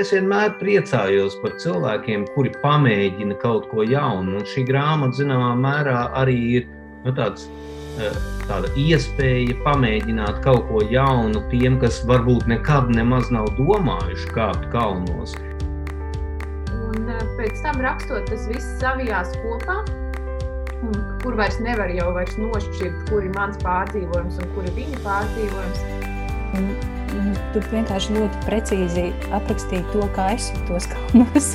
[0.00, 4.38] es vienmēr priecājos par cilvēkiem, kuri pamēģina kaut ko jaunu.
[4.40, 6.68] Un šī grāmata, zināmā mērā, arī ir
[7.04, 7.48] nu, tāds,
[8.00, 8.16] eh,
[8.48, 15.36] tāda iespēja pamēģināt kaut ko jaunu tiem, kas varbūt nekad nemaz nav domājuši kāpt kalnos.
[16.72, 19.82] Un eh, pēc tam rakstot, tas viss savijās kopā.
[21.22, 26.90] Kur vairs nevar jau vairs nošķirt, kur ir mans pārdzīvojums un kur ir viņa pārdzīvojums.
[27.52, 29.02] Tu vienkārši ļoti precīzi
[29.36, 31.48] aprakstīji to, kā es jūtos kalnos.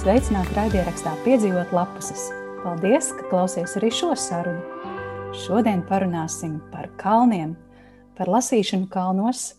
[0.00, 2.26] Sveicināti raidierakstā piedzīvot lapuses.
[2.64, 4.90] Paldies, ka klausies arī šo sarunu.
[5.44, 7.54] Šodien parunāsim par kalniem,
[8.18, 9.52] par lasīšanu kalnos,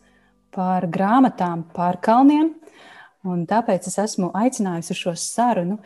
[0.52, 2.52] par grāmatām pār kalniem
[3.25, 5.80] Un tāpēc es esmu aicinājusi uz šo sarunu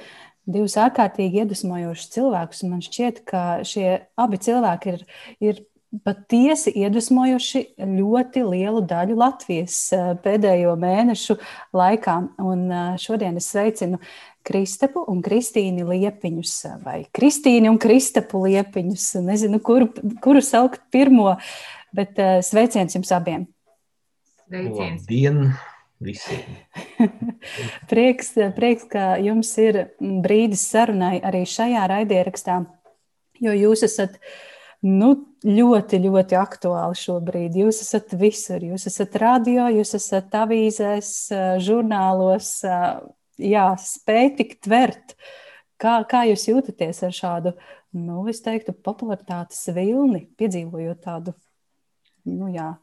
[0.50, 2.64] divus ārkārtīgi iedvesmojošus cilvēkus.
[2.70, 5.04] Man šķiet, ka šie abi cilvēki ir,
[5.44, 5.62] ir
[6.06, 11.38] patiesi iedvesmojuši ļoti lielu daļu Latvijas eh, pēdējo mēnešu
[11.76, 12.18] laikā.
[12.46, 14.00] Un eh, šodien es sveicinu
[14.46, 16.54] Kristapu un Kristīnu Liepiņus,
[16.86, 19.12] vai Kristīnu un Kristapu Liepiņus.
[19.26, 19.90] Nezinu, kuru,
[20.24, 21.36] kuru saukt pirmo,
[21.96, 23.50] bet eh, sveiciens jums abiem!
[24.46, 25.04] Sveiciens!
[25.04, 25.44] Labdien!
[26.04, 26.58] Visiem.
[27.92, 32.62] prieks, prieks, ka jums ir brīdis sarunai arī šajā raidierakstā,
[33.44, 34.20] jo jūs esat
[34.86, 35.12] nu,
[35.44, 37.58] ļoti, ļoti aktuāli šobrīd.
[37.62, 41.14] Jūs esat visur, jūs esat radio, jūs esat avīzēs,
[41.64, 42.54] žurnālos,
[43.40, 45.16] jā, spēj tik tvert.
[45.80, 47.54] Kā, kā jūs jūtaties ar šādu,
[47.96, 51.36] nu, es teiktu, popularitātes vilni, piedzīvojot tādu,
[52.28, 52.74] nu, jā,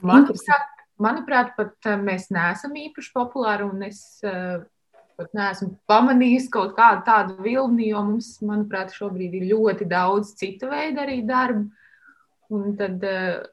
[0.00, 4.62] Manuprāt, manuprāt, pat eh, mēs neesam īpaši populāri, un es uh,
[5.20, 10.70] pat neesmu pamanījis kaut kādu tādu vilni, jo mums, manuprāt, šobrīd ir ļoti daudz citu
[10.72, 11.68] veidu arī darbu.
[12.50, 13.44] Un tad uh,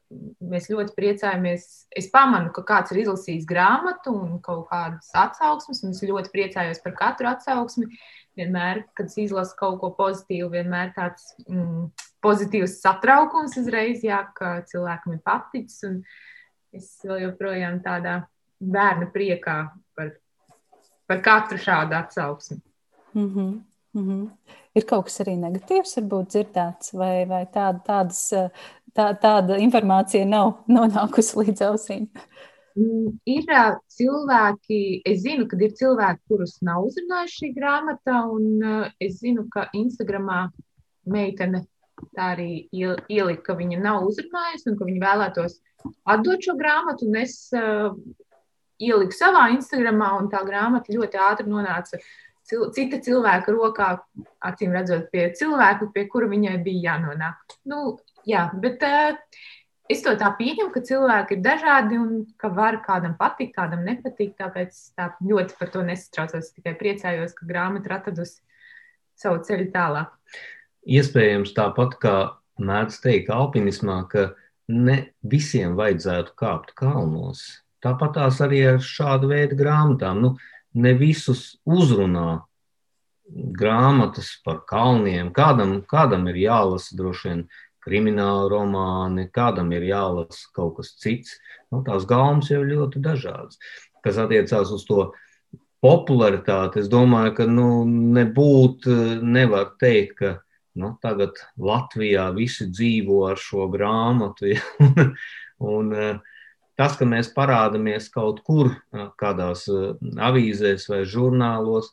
[0.41, 1.65] mēs ļoti priecājamies.
[1.99, 6.81] Es pamanu, ka kāds ir izlasījis grāmatu un kaut kādas atsauksmes, un es ļoti priecājos
[6.81, 7.91] par katru atsauksmi.
[8.37, 11.91] Vienmēr, kad es izlasu kaut ko pozitīvu, vienmēr tāds mm,
[12.25, 15.77] pozitīvs satraukums uzreiz, jā, ka cilvēkam ir paticis.
[15.85, 16.36] Un, uh,
[16.73, 18.21] es vēl joprojām tādā
[18.59, 19.57] bērna priekā
[19.95, 20.11] par,
[21.07, 22.61] par katru šādu atsauksmi.
[23.13, 23.61] Mm -hmm.
[23.93, 24.29] Mm -hmm.
[24.75, 28.33] Ir kaut kas arī negatīvs, varbūt dzirdēts, vai, vai tāda, tādas,
[28.93, 32.07] tā, tāda informācija nav nonākusi līdz ausīm.
[32.77, 33.43] Mm, ir
[33.87, 38.43] cilvēki, es zinu, ka ir cilvēki, kurus nav uzrunājuši šī grāmata, un
[38.99, 40.51] es zinu, ka Instagramā
[41.05, 41.65] meitene
[42.15, 45.59] tā arī ielika, ka viņa nav uzrunājusi un ka viņa vēlētos
[46.13, 47.09] atdot šo grāmatu.
[47.09, 47.91] Un es uh,
[48.81, 52.01] ieliku savā Instagramā, un tā grāmata ļoti ātri nonāca
[52.47, 53.91] cil cita cilvēka rokā,
[54.47, 57.57] acīm redzot, pie cilvēka, pie kura viņai bija jānonāk.
[57.67, 57.97] Nu,
[58.27, 59.17] jā, bet uh,
[59.91, 64.35] es to tā pieņemu, ka cilvēki ir dažādi un ka var kādam patikt, kādam nepatīk.
[64.39, 66.53] Tāpēc tā ļoti par to nesatraucos.
[66.55, 68.39] Tikai priecājos, ka grāmata ir atradusi
[69.17, 70.13] savu ceļu tālāk.
[70.87, 72.17] Iespējams, tāpat kā
[72.63, 74.29] mēdz teikt alpinismā, ka
[74.71, 77.43] ne visiem vajadzētu kāpt kalnos.
[77.83, 80.21] Tāpat tās arī ar šādu veidu grāmatām.
[80.23, 80.31] Nu,
[80.77, 82.43] ne visus uzrunā
[83.27, 85.31] grāmatas par kalniem.
[85.35, 87.45] Kādam, kādam ir jālasa droši vien
[87.83, 91.37] krimināla romāni, kādam ir jālasa kaut kas cits.
[91.71, 93.59] Nu, tās gaumas jau ir ļoti dažādas.
[94.03, 95.11] Kas attiecās uz to
[95.83, 100.35] popularitāti, es domāju, ka nu, nebūtu, nevar teikt, ka
[100.77, 104.51] nu, tagad Latvijā visi dzīvo ar šo grāmatu.
[104.53, 104.63] Ja?
[105.75, 106.19] un, eh,
[106.79, 109.95] tas, ka mēs parādāmies kaut kur, eh, kādās eh,
[110.29, 111.91] avīzēs vai žurnālos,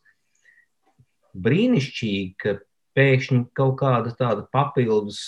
[1.34, 2.58] brīnišķīgi, ka
[2.94, 5.22] pēkšņi kaut kāda tāda papildus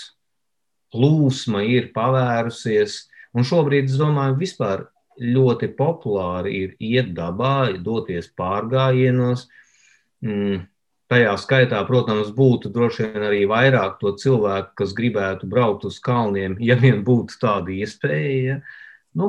[0.94, 3.06] plūsma ir pavērusies.
[3.37, 4.87] Un šobrīd, es domāju, vispār
[5.21, 9.47] ļoti populāri ir iet dabā, doties pārgājienos.
[10.25, 10.64] Mm,
[11.06, 16.56] Tajā skaitā, protams, būtu droši vien arī vairāk to cilvēku, kas gribētu braukt uz kalniem,
[16.58, 18.56] ja vien būtu tāda iespēja.
[19.14, 19.29] Nu,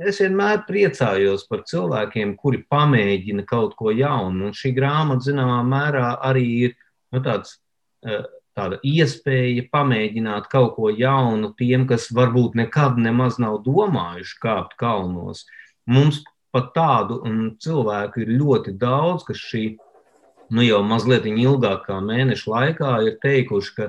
[0.00, 4.48] es vienmēr priecājos par cilvēkiem, kuri pamēģina kaut ko jaunu.
[4.48, 6.74] Un šī grāmata, zināmā mērā, arī ir
[7.12, 7.58] nu, tāds,
[8.06, 8.24] eh,
[8.56, 15.44] tāda iespēja pamēģināt kaut ko jaunu tiem, kas varbūt nekad nemaz nav domājuši kāpt kalnos.
[15.84, 17.20] Mums pat tādu
[17.60, 19.76] cilvēku ir ļoti daudz, kas šī
[20.50, 23.88] nu, jau mazliet ilgāk kā mēnešu laikā ir teikuši, ka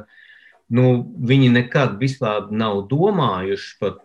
[0.72, 0.86] nu,
[1.32, 3.98] viņi nekad vispār nav domājuši par,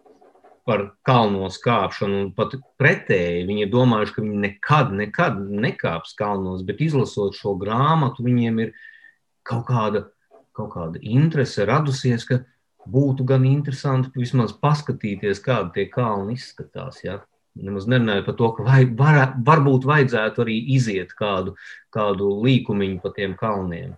[0.66, 6.82] par kalnos kāpšanu, pat pretēji viņi ir domājuši, ka viņi nekad, nekad nekāps kalnos, bet
[6.82, 8.74] izlasot šo grāmatu, viņiem ir
[9.46, 10.06] kaut kāda,
[10.56, 12.42] kaut kāda interese radusies, ka
[12.86, 17.02] būtu gan interesanti vismaz paskatīties, kādi tie kalni izskatās.
[17.04, 17.20] Ja?
[17.56, 21.56] Nemaz nerunāju par to, ka vai, var, varbūt vajadzētu arī iziet kādu,
[21.94, 23.96] kādu līkumiņu pa tiem kalniem.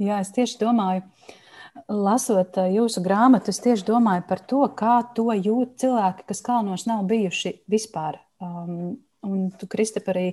[0.00, 1.02] Jā, es tieši domāju,
[1.90, 6.86] lasot eh, jūsu grāmatu, es tieši domāju par to, kā to jūt cilvēki, kas kalnos
[6.88, 8.22] nav bijuši vispār.
[8.40, 10.30] Um, Un tu, Kristap, arī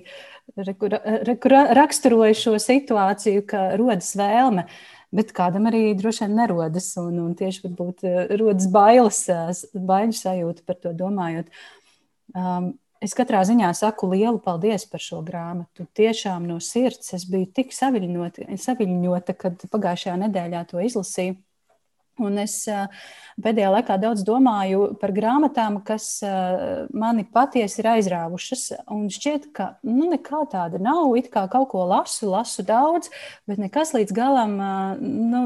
[0.56, 0.88] reku,
[1.28, 4.64] reku, raksturoji šo situāciju, ka rodas vēlme,
[5.12, 6.86] bet kādam arī droši vien nerodas.
[7.00, 9.50] Un, un tieši varbūt eh, rodas bailes, eh,
[9.92, 11.52] baiļu sajūta par to domājot.
[12.38, 12.70] Um,
[13.02, 15.86] es katrā ziņā saku lielu paldies par šo grāmatu.
[15.98, 21.38] Tiešām no sirds es biju tik saviļņota, saviļņota kad pagājušajā nedēļā to izlasīju.
[22.18, 22.64] Un es
[23.38, 26.08] pēdējā laikā daudz domāju par grāmatām, kas
[26.90, 28.64] mani patiesi ir aizrāvušas.
[28.90, 31.14] Un šķiet, ka nu, nekā tāda nav.
[31.20, 33.12] It kā kaut ko lasu, lasu daudz,
[33.46, 34.58] bet nekas līdz galam
[34.98, 35.44] nu,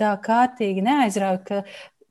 [0.00, 1.64] tā kārtīgi neaizrauja.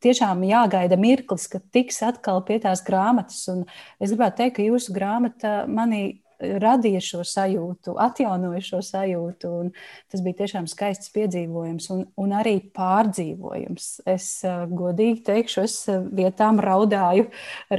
[0.06, 3.42] Tiešām jāgaida mirklis, kad tiks atkal pie tās grāmatas.
[3.54, 3.66] Un
[4.00, 9.52] es gribētu teikt, ka jūsu grāmata manī radīja šo sajūtu, atjaunoja šo sajūtu.
[10.12, 13.88] Tas bija tiešām skaists piedzīvojums un, un arī pārdzīvojums.
[14.10, 15.78] Es uh, godīgi teikšu, es
[16.18, 17.28] vietām raudāju,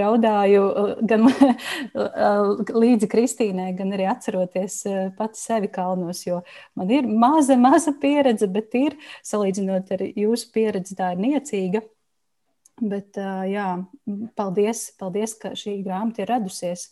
[0.03, 0.65] raudāju
[1.09, 1.29] gan
[2.85, 4.81] līdzi Kristīnai, gan arī atceroties
[5.19, 6.43] pati sevi kalnos, jo
[6.79, 11.87] man ir maza, maza pieredze, bet ir salīdzinot ar jūsu pieredzi, tā ir niecīga.
[12.79, 13.19] Bet,
[13.51, 13.71] jā,
[14.39, 16.89] paldies, paldies, ka šī grāmata ir radusies.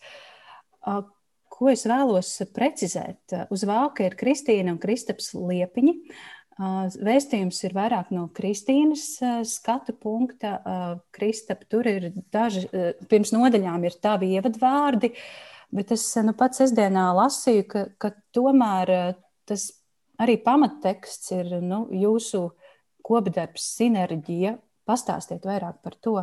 [1.57, 3.37] Ko es vēlos precizēt?
[3.55, 5.95] Uz vāka ir Kristīna un Kristaps Liepiņi.
[6.57, 9.07] Vēstījums ir vairāk no Kristīnas
[9.49, 10.57] skatu punkta.
[11.15, 12.67] Kristap, tur ir daži,
[13.11, 15.13] pirms nodaļām ir tavi ievadvārdi,
[15.77, 18.95] bet es nu, pats sestdienā lasīju, ka, ka tomēr
[19.47, 19.69] tas
[20.21, 22.49] arī pamatteksts ir nu, jūsu
[23.07, 24.57] kopdarbs, sinerģija.
[24.87, 26.17] Pastāstiet vairāk par to.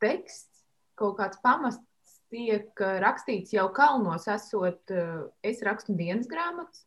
[0.00, 0.62] Teksts,
[0.96, 1.80] kaut kāds pamats,
[2.32, 4.92] tiek rakstīts jau kalnos, esot,
[5.44, 6.86] es rakstu dienas grāmatas.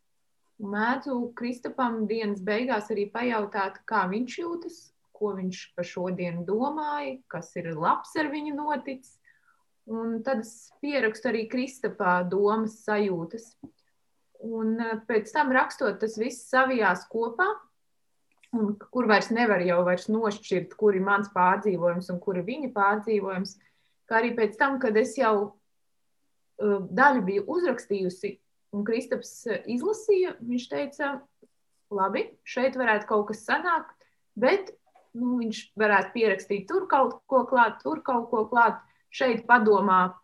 [0.64, 4.78] Mēdzu Kristapam dienas beigās arī pajautāt, kā viņš jūtas,
[5.14, 9.18] ko viņš par šo dienu domāja, kas ir labs ar viņu noticis.
[9.90, 13.50] Un tad es pierakstu arī Kristapā domas, sajūtas.
[14.44, 14.78] Un
[15.10, 17.50] pēc tam rakstot, tas viss savijās kopā,
[18.54, 22.70] un kur vairs nevar jau vairs nošķirt, kur ir mans pārdzīvojums un kur ir viņa
[22.76, 23.56] pārdzīvojums
[24.10, 28.36] kā arī pēc tam, kad es jau uh, daļu biju uzrakstījusi,
[28.76, 31.14] un Kristaps uh, izlasīja, viņš teica,
[31.94, 33.94] labi, šeit varētu kaut kas sanākt,
[34.40, 34.74] bet
[35.14, 38.82] nu, viņš varētu pierakstīt tur kaut ko klāt, tur kaut ko klāt,
[39.14, 40.16] šeit padomā,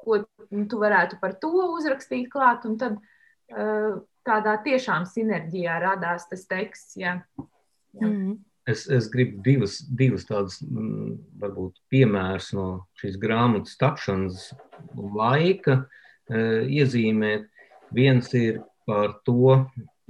[0.00, 6.46] ko tu varētu par to uzrakstīt klāt, un tad uh, tādā tiešām sinerģijā radās tas
[6.48, 6.96] teksts.
[7.00, 7.18] Jā.
[7.36, 7.49] Jā.
[7.98, 8.38] Mm
[8.70, 12.66] es, es gribu divas, divas tādas, mm, varbūt, piemērus no
[13.00, 14.50] šīs grāmatas tapšanas
[14.94, 16.42] laika e,
[16.80, 17.48] iezīmēt.
[17.94, 19.56] Viens ir par to,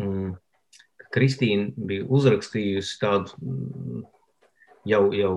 [0.01, 0.33] mm,
[1.01, 4.05] ka Kristīna bija uzrakstījusi tādu mm,
[4.89, 5.35] jau, jau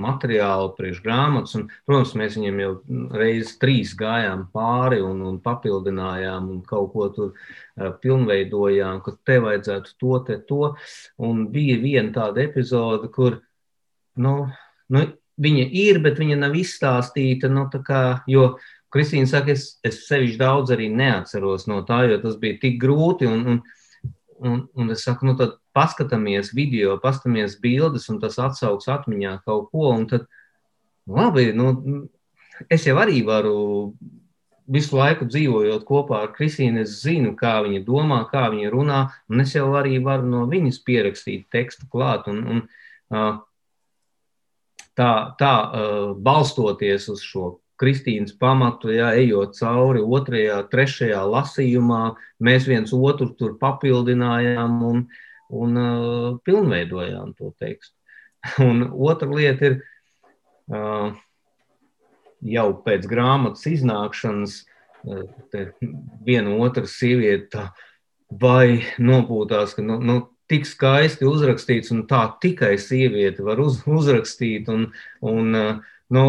[0.00, 1.54] materiālu priekš grāmatas.
[1.58, 2.72] Un, protams, mēs viņiem jau
[3.16, 9.38] reizes trīs gājām pāri un, un papildinājām un kaut ko tur uh, pilnveidojām, ka te
[9.42, 10.74] vajadzētu to, te to.
[11.20, 13.40] Un bija viena tāda epizode, kur,
[14.20, 14.34] nu,
[14.90, 15.06] nu
[15.40, 18.54] viņa ir, bet viņa nav izstāstīta, nu, kā, jo
[18.90, 23.28] Kristīna saka, es, es sevišķi daudz arī neatceros no tā, jo tas bija tik grūti
[23.30, 23.60] un, un
[24.40, 29.68] Un, un es saku, nu tad paskatāmies video, paskatāmies bildes, un tas atsauks atmiņā kaut
[29.72, 29.90] ko.
[29.92, 30.24] Un tad,
[31.08, 31.74] labi, nu,
[32.72, 33.92] es jau arī varu
[34.70, 39.44] visu laiku dzīvojot kopā ar Kristīnu, es zinu, kā viņa domā, kā viņa runā, un
[39.44, 42.28] es jau arī varu no viņas pierakstīt tekstu klāt.
[42.30, 42.64] Un, un,
[44.96, 45.54] tā, tā
[46.16, 52.02] balstoties uz šo Kristīnas pamatu, ja ejot cauri otrajā, trešajā lasījumā,
[52.44, 55.06] mēs viens otru tur papildinājām un,
[55.48, 57.96] un uh, pilnveidojām to tekstu.
[58.64, 59.74] Un otra lieta ir
[60.72, 61.12] uh,
[62.40, 64.58] jau pēc grāmatas iznākšanas,
[65.04, 65.72] uh,
[66.24, 67.66] viena otra sieviete
[68.30, 70.18] vai nopūtās, ka nu, nu,
[70.50, 74.68] tik skaisti uzrakstīts, un tā tikai sieviete var uz, uzrakstīt.
[74.72, 74.88] Un,
[75.20, 76.24] un, uh, Nu,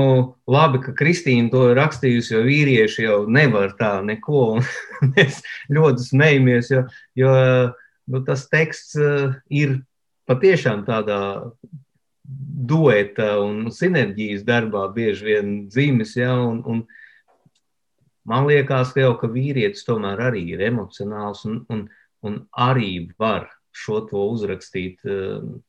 [0.46, 4.60] labi, ka Kristīna to ir rakstījusi, jo vīrieši jau nevar tā neko.
[5.14, 5.42] Mēs
[5.74, 6.84] ļoti smejamies, jo,
[7.18, 7.36] jo
[8.12, 9.80] nu, tas teksts uh, ir
[10.30, 11.22] patiešām tādā
[12.72, 16.14] dueta un sinerģijas darbā bieži vien dzīves.
[16.22, 16.86] Ja, un, un
[18.30, 21.42] man liekas, ka jau ka vīrietis tomēr arī ir emocionāls.
[21.50, 21.90] Un, un
[22.22, 25.04] un arī var šo to uzrakstīt.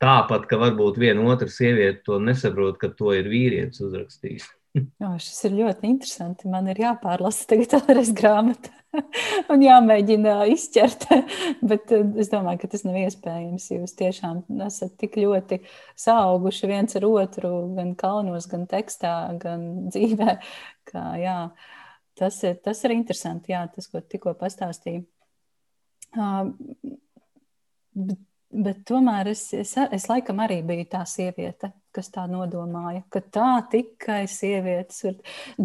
[0.03, 4.49] Tāpat, ka varbūt viena otra sieviete to nesaprot, ka to ir vīrietis uzrakstījis.
[5.01, 6.49] Jā, šis ir ļoti interesanti.
[6.49, 8.71] Man ir jāpārlasa tagad vēlreiz grāmata
[9.53, 11.07] un jāmēģina izķert.
[11.69, 13.69] Bet es domāju, ka tas nav iespējams.
[13.75, 15.61] Jūs tiešām esat tik ļoti
[15.99, 20.37] sauguši viens ar otru, gan kalnos, gan tekstā, gan dzīvē.
[20.89, 21.37] Kā, jā,
[22.19, 25.05] tas, ir, tas ir interesanti, jā, tas, ko tikko pastāstīju.
[27.93, 28.19] Bet,
[28.53, 33.49] bet tomēr es, es, es laikam arī biju tā sieviete, kas tā nodomāja, ka tā
[33.71, 35.17] tikai sievietes ir.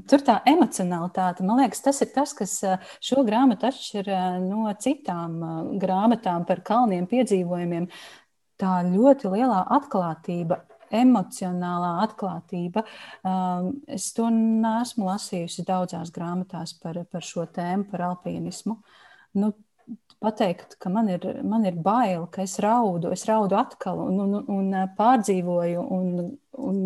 [0.09, 2.57] Tur tā emocionalitāte, man liekas, tas ir tas, kas
[3.05, 4.11] šo grāmatu atšķir
[4.45, 5.39] no citām
[5.81, 7.89] grāmatām par kalniem piedzīvojumiem.
[8.59, 10.63] Tā ļoti lielā atklātība,
[10.95, 12.83] emocionālā atklātība.
[13.87, 18.79] Es to neesmu lasījusi daudzās grāmatās par, par šo tēmu, par alpīnismu.
[19.39, 19.53] Nu,
[20.23, 24.39] pateikt, ka man ir, man ir bail, ka es raudu, es raudu atkal un, un,
[24.51, 26.81] un pārdzīvoju un, un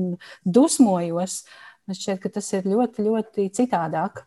[0.45, 1.43] dusmojos.
[1.89, 4.25] Man šķiet, ka tas ir ļoti, ļoti citādāk.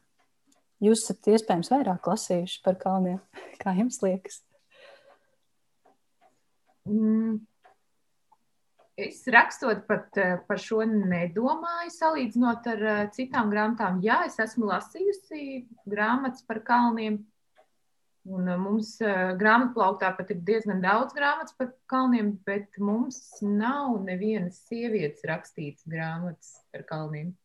[0.83, 3.21] Jūs esat iespējams vairāk lasījuši par kalniem.
[3.61, 4.41] Kā jums liekas?
[6.89, 7.43] Mm.
[8.95, 10.15] Es rakstot pat
[10.47, 13.99] par šo nedomāju, salīdzinot ar citām grāmatām.
[14.03, 17.17] Jā, es esmu lasījusi grāmatas par kalniem,
[18.25, 23.99] Un uh, mums uh, grāmatplauktā pat ir diezgan daudz grāmatas par kalniem, bet mums nav
[24.05, 27.35] nevienas sievietes rakstītas grāmatas par kalniem.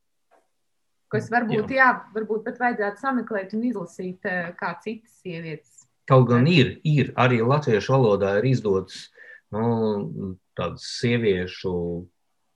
[1.11, 1.83] Kas varbūt, jā.
[1.83, 5.85] jā, varbūt pat vajadzētu sameklēt un izlasīt uh, kā citas sievietes.
[6.11, 9.11] Kaut gan ir, ir arī latviešu valodā ir izdotas
[9.55, 11.75] nu, tādas sieviešu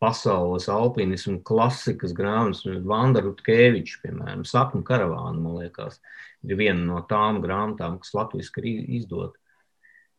[0.04, 6.00] pasaules alpinismu klasikas grāmatas, Vanda Rutkeviča, piemēram, Sapņu karavāna, man liekas,
[6.44, 9.40] ir viena no tām grāmatām, kas latviski ir izdota.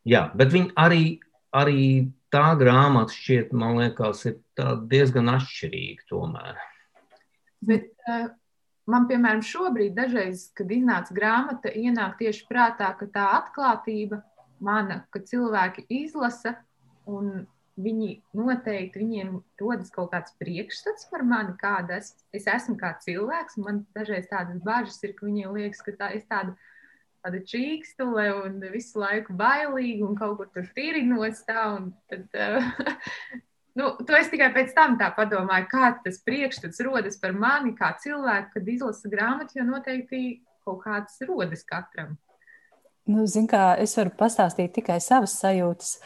[0.05, 1.03] Jā, bet viņi arī,
[1.53, 1.85] arī
[2.33, 4.39] tā grāmata šķiet, man liekas, ir
[4.89, 6.59] diezgan atšķirīga tomēr.
[7.65, 8.27] Bet, uh,
[8.89, 14.21] man, piemēram, šobrīd, dažreiz, kad iznāca grāmata, ienāk tieši prātā, ka tā atklātība
[14.65, 16.57] mana, ka cilvēki izlasa
[17.09, 22.93] un viņi noteikti viņiem rodas kaut kāds priekšstats par mani, kāda es, es esmu kā
[23.03, 23.59] cilvēks.
[23.61, 26.55] Man dažreiz tādas bažas ir, ka viņiem liekas, ka tā, es tāda,
[27.25, 31.65] tāda čīkstule un visu laiku bailīga un kaut kur tur tīrinos tā.
[32.11, 32.69] Tad, uh,
[33.79, 37.91] nu, to es tikai pēc tam tā padomāju, kā tas priekšstats rodas par mani kā
[38.01, 40.23] cilvēku, kad izlasa grāmatu, jo noteikti
[40.65, 42.15] kaut kāds rodas katram.
[43.05, 45.99] Nu, zin, kā, es varu pastāstīt tikai savas sajūtas.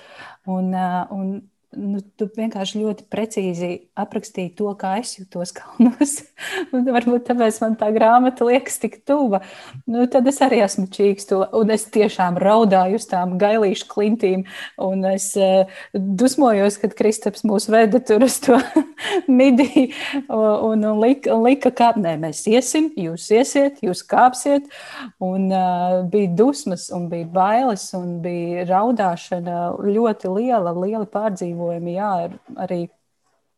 [0.52, 0.74] Un,
[1.16, 1.30] un
[1.78, 6.16] nu, tu vienkārši ļoti precīzi aprakstīji to, kā es jūtos kalnos.
[6.74, 9.42] varbūt tāpēc man tā grāmata liekas tik tuva.
[9.90, 14.46] Nu, tad es arī esmu čīkstula, un es tiešām raudāju uz tām gailīšu klintīm,
[14.82, 18.58] un es uh, dusmojos, kad Kristaps mūs veda tur uz to
[19.40, 19.92] midī,
[20.26, 24.66] un, un, lika, lika, kā, nē, mēs iesim, jūs iesiet, jūs kāpsiet,
[25.22, 31.96] un uh, bija dusmas, un bija bailes, un bija raudāšana ļoti liela, liela pārdzīvojuma piedzīvojumi,
[31.98, 32.90] jā, ar, arī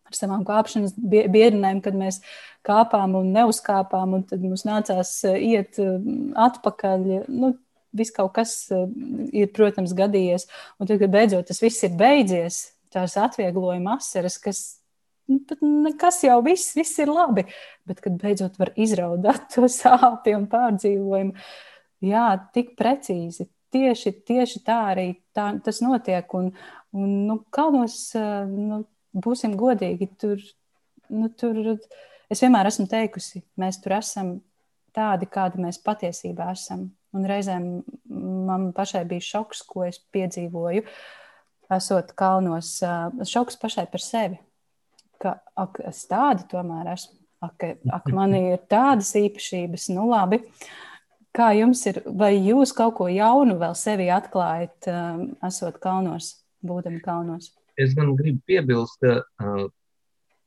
[0.05, 2.22] ar savām kāpšanas biedriem, kad mēs
[2.65, 6.00] kāpām un neuzkāpām, un tad mums nācās eh, iet eh,
[6.36, 7.27] atpakaļ.
[7.29, 7.58] Nu,
[7.91, 8.86] Viss kaut kas eh,
[9.36, 10.48] ir, protams, gadījies.
[10.79, 14.62] Un tad, kad beidzot tas viss ir beidzies, tās atvieglojuma asaras, kas
[15.27, 15.41] nu,
[15.89, 17.43] nekas jau viss, viss ir labi.
[17.84, 21.36] Bet, kad beidzot var izraudāt to sāpju un pārdzīvojumu,
[22.08, 23.50] jā, tik precīzi.
[23.72, 26.31] Tieši, tieši tā arī tā, tas notiek.
[26.36, 26.50] Un,
[26.91, 28.12] Un, nu, kalnos,
[28.51, 28.81] nu,
[29.15, 30.41] būsim godīgi, tur,
[31.12, 31.60] nu, tur
[32.31, 34.33] es vienmēr esmu teikusi, mēs tur esam
[34.95, 36.89] tādi, kādi mēs patiesībā esam.
[37.15, 37.65] Un reizēm
[38.48, 40.86] man pašai bija šoks, ko es piedzīvoju,
[41.75, 42.77] esot kalnos.
[43.27, 44.39] Šoks pašai par sevi,
[45.21, 47.17] ka ak, es tāda tomēr esmu.
[47.41, 50.43] Ak, ak, man ir tādas īpašības, nu labi.
[51.33, 54.91] Kā jums ir, vai jūs kaut ko jaunu vēl sevi atklājat,
[55.48, 56.36] esot kalnos?
[56.65, 57.51] Būdami kalnos?
[57.79, 59.23] Es gan gribu piebilst, ka,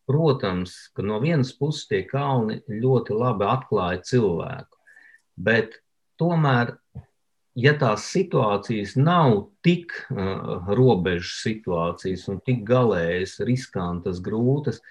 [0.08, 4.80] protams, ka no vienas puses tie kalni ļoti labi atklāja cilvēku,
[5.34, 5.78] bet
[6.20, 6.76] tomēr,
[7.58, 14.82] ja tās situācijas nav tik robežu situācijas un tik galējas, riskantas, grūtas,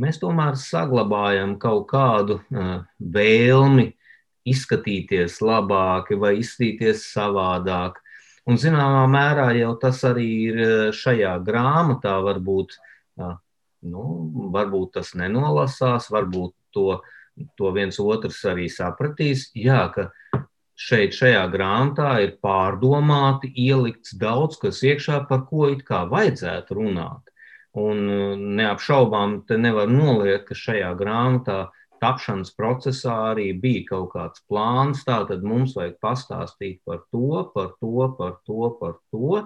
[0.00, 2.40] mēs tomēr saglabājam kaut kādu
[3.00, 3.90] vēlmi
[4.46, 7.98] izskatīties labāk vai izskatīties savādāk.
[8.46, 12.14] Un zināmā mērā jau tas arī ir eh, šajā grāmatā.
[12.22, 12.76] Varbūt,
[13.90, 14.04] nu,
[14.54, 17.00] varbūt tas nenolasās, varbūt to,
[17.58, 19.48] to viens otrs arī sapratīs.
[19.58, 20.10] Jā, ka
[20.76, 27.32] šeit, šajā grāmatā, ir pārdomāti, ielikts daudz kas iekšā, par ko it kā vajadzētu runāt.
[27.76, 28.06] Un
[28.56, 31.66] neapšaubām te nevar noliekt, ka šajā grāmatā
[32.06, 35.02] tapšanas procesā arī bija kaut kāds plāns.
[35.06, 39.42] Tātad mums vajag pastāstīt par to, par to, par to, par to.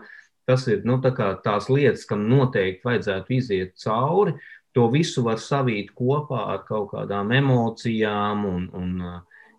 [0.48, 1.12] Tas ir nu, tā
[1.44, 4.36] tās lietas, kam noteikti vajadzētu iziet cauri.
[4.76, 9.16] To visu var savīt kopā ar kaut kādām emocijām un, un uh,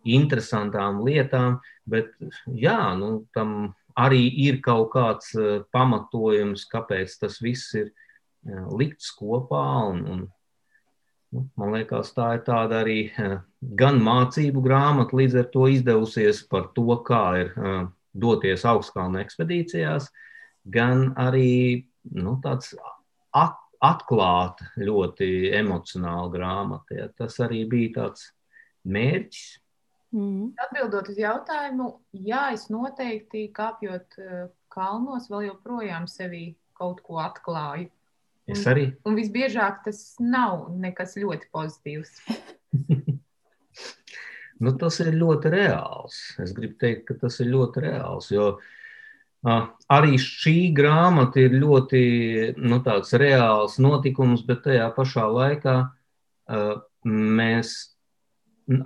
[0.07, 2.13] interesantām lietām, bet
[2.47, 9.11] jā, nu, tam arī ir kaut kāds uh, pamatojums, kāpēc tas viss ir uh, likts
[9.17, 10.23] kopā un, un
[11.31, 13.37] Nu, man liekas, tā ir tāda arī eh,
[13.79, 20.09] gan mācību grāmata, līdz ar to izdevusies par to, kā ir eh, doties augstkalnu ekspedīcijās,
[20.75, 22.73] gan arī nu, tāds
[23.31, 26.99] atklāta, ļoti emocionāla grāmata.
[26.99, 27.07] Ja.
[27.15, 28.27] Tas arī bija tāds
[28.83, 29.47] mērķis.
[30.11, 30.51] Mm.
[30.59, 31.93] Atbildot uz jautājumu,
[32.27, 37.87] jā, es noteikti kāpjot eh, kalnos, vēl joprojām sevi kaut ko atklāju.
[38.49, 38.87] Es arī.
[39.05, 42.13] Un, un visbiežāk tas nav nekas ļoti pozitīvs.
[44.63, 46.19] nu, tas ir ļoti reāls.
[46.41, 48.31] Es gribu teikt, ka tas ir ļoti reāls.
[48.33, 52.03] Jo uh, arī šī grāmata ir ļoti
[52.57, 52.81] nu,
[53.23, 56.75] reāls notikums, bet tajā pašā laikā uh,
[57.11, 57.77] mēs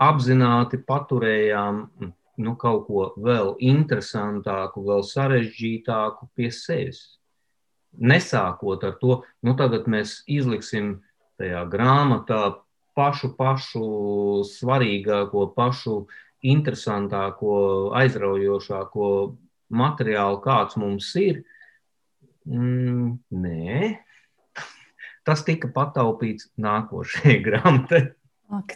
[0.01, 1.81] apzināti paturējām
[2.35, 7.05] nu, kaut ko vēl interesantāku, vēl sarežģītāku pie sevis
[7.99, 10.99] nesākot ar to, nu tagad mēs izliksim
[11.39, 12.57] tajā grāmatā
[12.95, 13.87] pašu, pašu
[14.47, 16.05] svarīgāko, pašu
[16.45, 17.55] interesantāko,
[17.97, 19.09] aizraujošāko
[19.75, 21.43] materiālu, kāds mums ir.
[22.45, 23.95] Mm, nē,
[25.25, 28.03] tas tika pataupīts nākošajai grāmatai.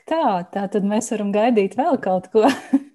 [0.09, 2.47] Tā, tā tad mēs varam gaidīt vēl kaut ko.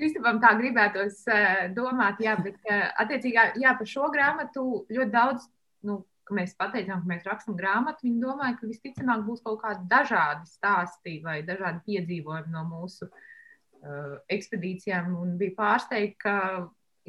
[0.00, 5.44] Kristupam tā gribētos uh, domāt, jā, bet uh, attiecīgā, jā, par šo grāmatu ļoti daudz,
[5.86, 9.86] nu, ka mēs pateicām, ka mēs rakstam grāmatu, viņi domāja, ka visticamāk būs kaut kādi
[9.90, 15.12] dažādi stāsti vai dažādi piedzīvojumi no mūsu uh, ekspedīcijām.
[15.20, 16.36] Un bija pārsteigti, ka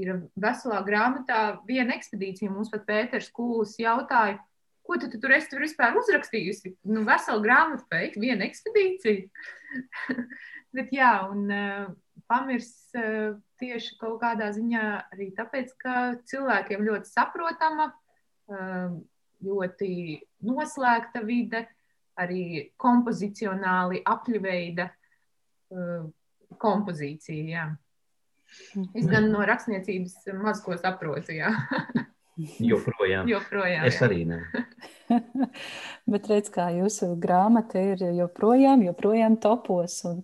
[0.01, 2.51] ir veselā grāmatā viena ekspedīcija.
[2.51, 4.39] Mums pat Pēters Kūlis jautāja,
[4.87, 6.75] ko tu, tu tur esi tur vispār uzrakstījusi?
[6.89, 9.27] Nu, vesela grāmata, pēc viena ekspedīcija.
[10.75, 11.91] bet jā, un uh,
[12.31, 15.95] pamirst eh, tieši kaut kādā ziņā arī tāpēc, ka
[16.31, 17.89] cilvēkiem ļoti saprotama,
[18.51, 18.95] eh,
[19.43, 19.91] ļoti
[20.47, 21.65] noslēgta vide,
[22.21, 26.01] arī kompozicionāli apļveida eh,
[26.61, 27.43] kompozīcija.
[27.51, 27.67] Jā.
[28.99, 31.37] Es gan no rakstniecības maz ko saprotu.
[32.39, 33.27] Joprojām.
[33.27, 34.39] joprojām es arī ne.
[36.11, 39.97] Bet redz, kā jūsu grāmata ir joprojām, joprojām topos.
[40.07, 40.21] Un,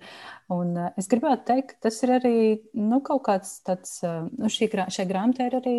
[0.54, 2.38] un eh, es gribētu teikt, ka tas ir arī
[2.80, 5.76] nu, kaut kāds tāds, eh, nu, šī, šai grāmatai ir arī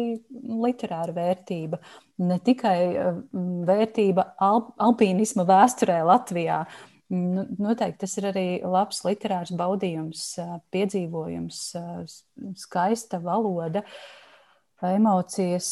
[0.66, 1.80] literāra vērtība.
[2.28, 3.10] Ne tikai eh,
[3.72, 6.60] vērtība alp, alpīnisma vēsturē Latvijā.
[7.08, 10.34] Nu, noteikti tas ir arī labs literārs baudījums,
[10.76, 11.60] piedzīvojums,
[12.60, 13.80] skaista valoda.
[13.80, 14.26] Uh,
[14.86, 15.70] emocijas.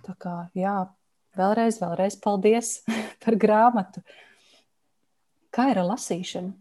[0.00, 0.74] Tā kā, jā,
[1.38, 2.80] vēlreiz, vēlreiz paldies
[3.22, 4.02] par grāmatu.
[5.50, 6.54] Kā ir ar lasīšanu?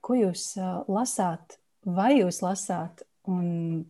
[0.00, 0.54] Ko jūs
[0.88, 3.84] lasāt, vai jūs lasāt, un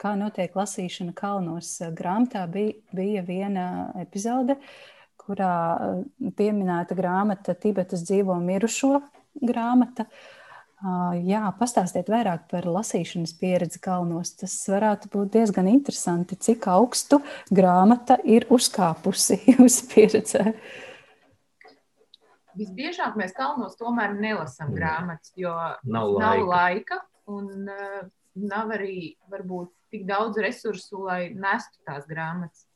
[0.00, 1.76] kā notiek lasīšana kalnos?
[1.96, 3.66] Grāmatā bija, bija viena
[4.00, 4.58] epizode,
[5.20, 5.52] kurā
[6.38, 8.98] pieminēta grāmata Tibetas dzīvo mirušo
[9.38, 10.08] grāmata.
[10.08, 10.35] Uh,
[10.76, 14.34] Jā, pastāstiet vairāk par lasīšanas pieredzi kalnos.
[14.36, 20.52] Tas varētu būt diezgan interesanti, cik augstu grāmata ir uzkāpusi jūsu pieredzē.
[22.56, 25.52] Visbiežāk mēs kalnos tomēr nelasām grāmatas, jo
[25.84, 27.00] nav laika, nav laika
[27.32, 28.04] un uh,
[28.36, 32.66] nav arī varbūt tik daudz resursu, lai nestu tās grāmatas.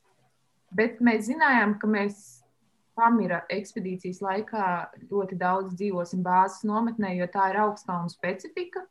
[0.73, 2.40] Bet mēs zinājām, ka mēs
[3.01, 4.65] Pamira ekspedīcijas laikā
[5.09, 8.83] ļoti daudz dzīvosim bāzes nometnē, jo tā ir augstāna specifika.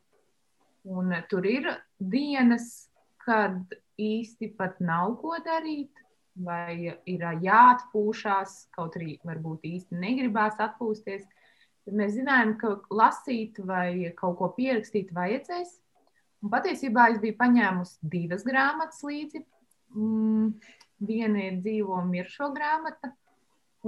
[0.83, 1.69] Un tur ir
[1.99, 2.89] dienas,
[3.23, 5.93] kad īsti pat nav ko darīt,
[6.35, 11.23] vai ir jāatpūšas, kaut arī varbūt īsti negribās atpūsties.
[11.85, 15.77] Tad mēs zinājām, ka lasīt vai kaut ko pierakstīt vajadzēs.
[16.41, 19.43] Un patiesībā es biju paņēmusi divas grāmatas līdzi.
[19.95, 20.53] Mm,
[21.05, 23.11] viena ir dzīvo miršo grāmata,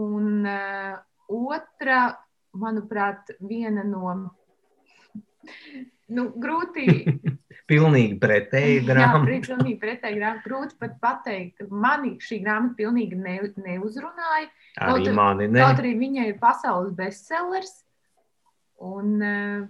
[0.02, 0.96] Un uh,
[1.30, 2.00] otra,
[2.58, 4.16] manuprāt, viena no
[6.10, 6.88] nu, grūti.
[7.70, 9.30] pilnīgi pretēji grāmata.
[9.32, 10.44] Jā, pilnīgi pretēji grāmata.
[10.48, 11.64] Grūti pat pateikt.
[11.70, 14.50] Mani šī grāmata pilnīgi ne, neuzrunāja.
[14.82, 15.64] Arī kaut, mani ne.
[15.64, 17.74] Kaut arī viņa ir pasaules bestsellers.
[18.84, 19.66] Un, uh,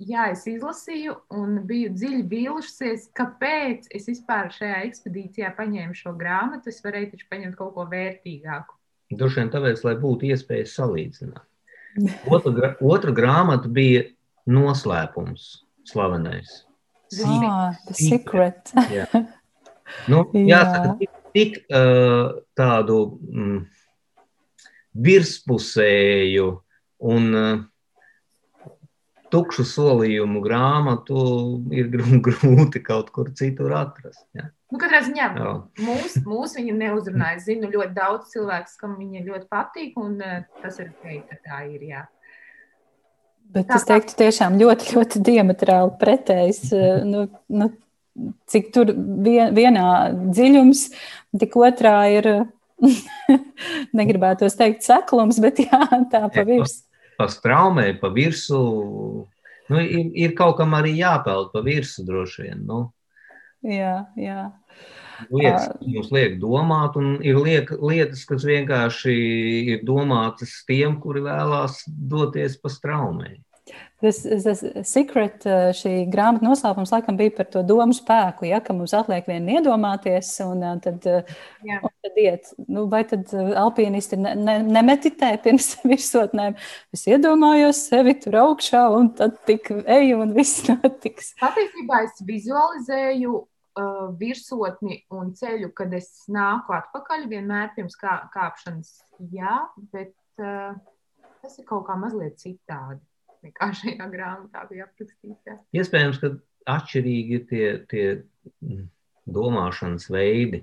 [0.00, 6.72] jā, es izlasīju un biju dziļi vīlušies, kāpēc es vispār šajā ekspedīcijā paņēmu šo grāmatu.
[6.72, 8.78] Es varēju taču paņemt kaut ko vērtīgāku.
[9.18, 11.44] Droši vien tāpēc, lai būtu iespēja salīdzināt.
[12.32, 14.06] Otra, otra grāmata bija
[14.48, 16.62] noslēpums, slavenais.
[17.20, 18.72] Ah, the secret.
[18.96, 19.04] Jā.
[20.08, 22.98] Nu, jāsaka, tik, tik uh, tādu
[23.28, 23.58] mm,
[25.08, 26.48] virspusēju
[27.12, 27.60] un uh,
[29.32, 31.22] tukšu solījumu grāmatu
[31.72, 34.24] ir grūti kaut kur citur atrast.
[34.36, 34.48] Ja?
[34.72, 35.28] Nu, katrā ziņā
[35.84, 37.36] mūs, mūs viņa neuzrunāja.
[37.36, 41.38] Es zinu ļoti daudz cilvēku, kam viņa ļoti patīk, un uh, tas ir ok, ka
[41.44, 41.84] tā ir.
[41.90, 42.06] Jā.
[43.52, 46.62] Bet tā, es teiktu, tiešām ļoti, ļoti diametrāli pretējs.
[46.72, 47.68] Uh, nu, nu,
[48.48, 49.84] cik tur vien, vienā
[50.24, 50.86] dziļums,
[51.42, 52.30] tik otrā ir,
[53.98, 56.88] negribētu teikt, seklums, bet jā, tā pa virsmu
[57.22, 58.62] pa straumē, pa virsmu.
[59.70, 62.64] Nu, ir, ir kaut kam arī jāpeld pa virsmu, droši vien.
[62.66, 62.80] Nu.
[63.62, 64.40] Jā, jā.
[65.30, 69.14] Lietas, kas mums liek domāt, un ir liek, lietas, kas vienkārši
[69.74, 73.36] ir domātas tiem, kuri vēlās doties pa straumē.
[74.02, 75.44] Tas, tas secret,
[75.78, 80.32] šī grāmata noslēpums laikam bija par to domu spēku, ja, ka mums atliek vien iedomāties
[80.42, 81.30] un tad, eh,
[81.76, 82.50] un tad iet.
[82.66, 86.58] Nu, vai tad alpīnisti ne, ne, nemeditē pirms virsotnēm?
[86.90, 91.36] Es iedomājos sevi tur augšā un tad tik eju un viss notiks.
[91.38, 93.38] Patiesībā es vizualizēju
[93.78, 98.94] uh, virsotni un ceļu, kad es nāku atpakaļ vienmēr pirms kā, kāpšanas,
[99.32, 99.60] jā,
[99.94, 100.74] bet uh,
[101.42, 103.02] tas ir kaut kā mazliet citādi
[103.42, 105.54] nekā šajā grāmatā bija aprakstīts.
[105.74, 106.32] Iespējams, ka
[106.76, 108.04] atšķirīgi ir tie, tie
[108.62, 108.84] mm,
[109.34, 110.62] domāšanas veidi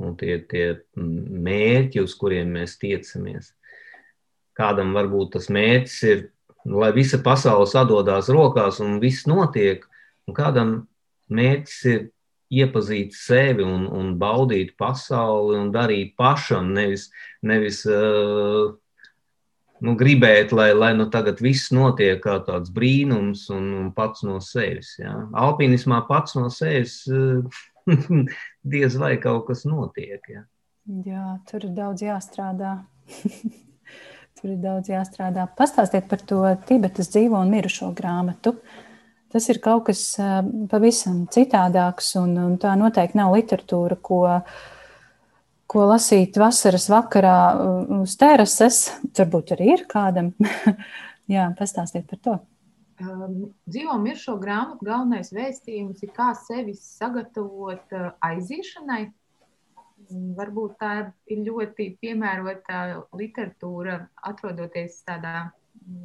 [0.00, 0.64] un tie, tie
[0.96, 3.52] mm, mērķi, uz kuriem mēs tiecamies.
[4.56, 6.24] Kādam varbūt tas mērķis ir,
[6.70, 9.84] lai visa pasaule sadodās rokās un viss notiek,
[10.28, 10.74] un kādam
[11.34, 12.04] mērķis ir
[12.52, 17.08] iepazīt sevi un, un baudīt pasauli un darīt pašam, nevis,
[17.42, 18.74] nevis uh,
[19.84, 24.40] nu, gribēt, lai, lai nu tagad viss notiek kā tāds brīnums un, un pats no
[24.44, 24.94] sevis.
[25.00, 25.16] Ja.
[25.44, 27.02] Alpinismā pats no sevis
[28.74, 30.20] diez vai kaut kas notiek.
[30.30, 30.44] Ja.
[31.04, 32.76] Jā, tur ir daudz jāstrādā.
[34.40, 35.46] tur ir daudz jāstrādā.
[35.58, 38.56] Pastāstiet par to Tibetas dzīvo un mirušo grāmatu.
[39.34, 40.00] Tas ir kaut kas
[40.70, 44.62] pavisam citādāks, un, un tā noteikti nav literatūra, ko uh,
[45.74, 48.86] ko lasīt vasaras vakarā uh, uz terases.
[49.16, 50.32] Varbūt arī ir kādam.
[51.34, 52.36] Jā, pastāstiet par to.
[53.02, 59.08] Um, dzīvo miršo grāmatu galvenais vēstījums ir, kā sevi sagatavot uh, aiziešanai.
[60.38, 60.92] Varbūt tā
[61.32, 62.84] ir ļoti piemērota
[63.16, 65.48] literatūra, atrodoties tādā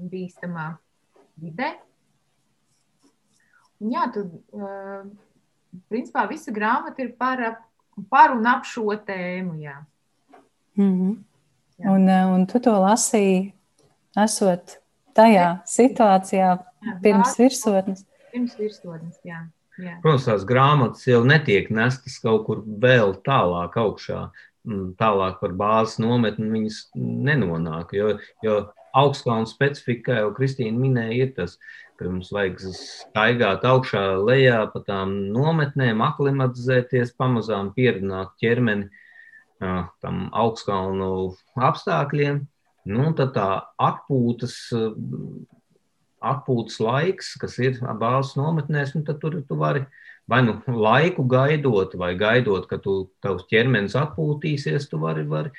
[0.10, 0.72] bīstamā
[1.44, 1.74] vidē.
[1.76, 1.89] Un
[3.80, 7.44] jā, tur, uh, principā, visa grāmata ir par
[8.10, 9.60] par un ap šo tēmu.
[9.64, 9.78] Jā.
[10.78, 11.16] Mm -hmm.
[11.80, 11.92] jā.
[11.92, 13.54] Un, eh, un tu to lasīji,
[14.18, 14.80] esot
[15.14, 18.06] tajā situācijā, jā, pirms virsotnes.
[18.32, 19.48] Pirms virsotnes, jā.
[19.78, 20.02] jā.
[20.02, 24.30] Protams, tās grāmatas jau netiek nestas kaut kur vēl tālāk augšā,
[24.66, 31.26] mm, tālāk par bāzes nometni viņas nenonāk, jo, jo augstkalnu specifika, kā jau Kristīna minēja,
[31.26, 31.60] ir tas,
[32.00, 38.88] ka mums vajag staigāt augšā, lejā pa tām nometnēm, aklimatizēties, pamazām pieredzināt ķermeni
[39.60, 41.12] tam augstkalnu
[41.70, 42.46] apstākļiem.
[42.90, 43.50] Nu, tad tā
[43.84, 44.56] atpūtas,
[46.24, 49.84] atpūtas laiks, kas ir bāzes nometnēs, nu, tad tur tu vari
[50.30, 55.52] vai nu laiku gaidot, vai gaidot, ka tu, tavs ķermenis atpūtīsies, tu vari, vari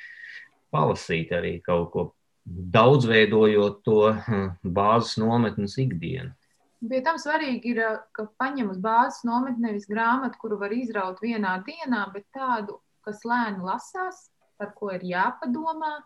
[0.71, 2.05] palasīt arī kaut ko
[2.45, 6.33] daudzveidojot to hm, bāzes nometnes ikdienu.
[6.81, 7.81] Pie tam svarīgi ir,
[8.17, 13.21] ka paņem uz bāzes nometni nevis grāmatu, kuru var izraut vienā dienā, bet tādu, kas
[13.27, 14.23] lēni lasās,
[14.57, 15.99] par ko ir jāpadomā.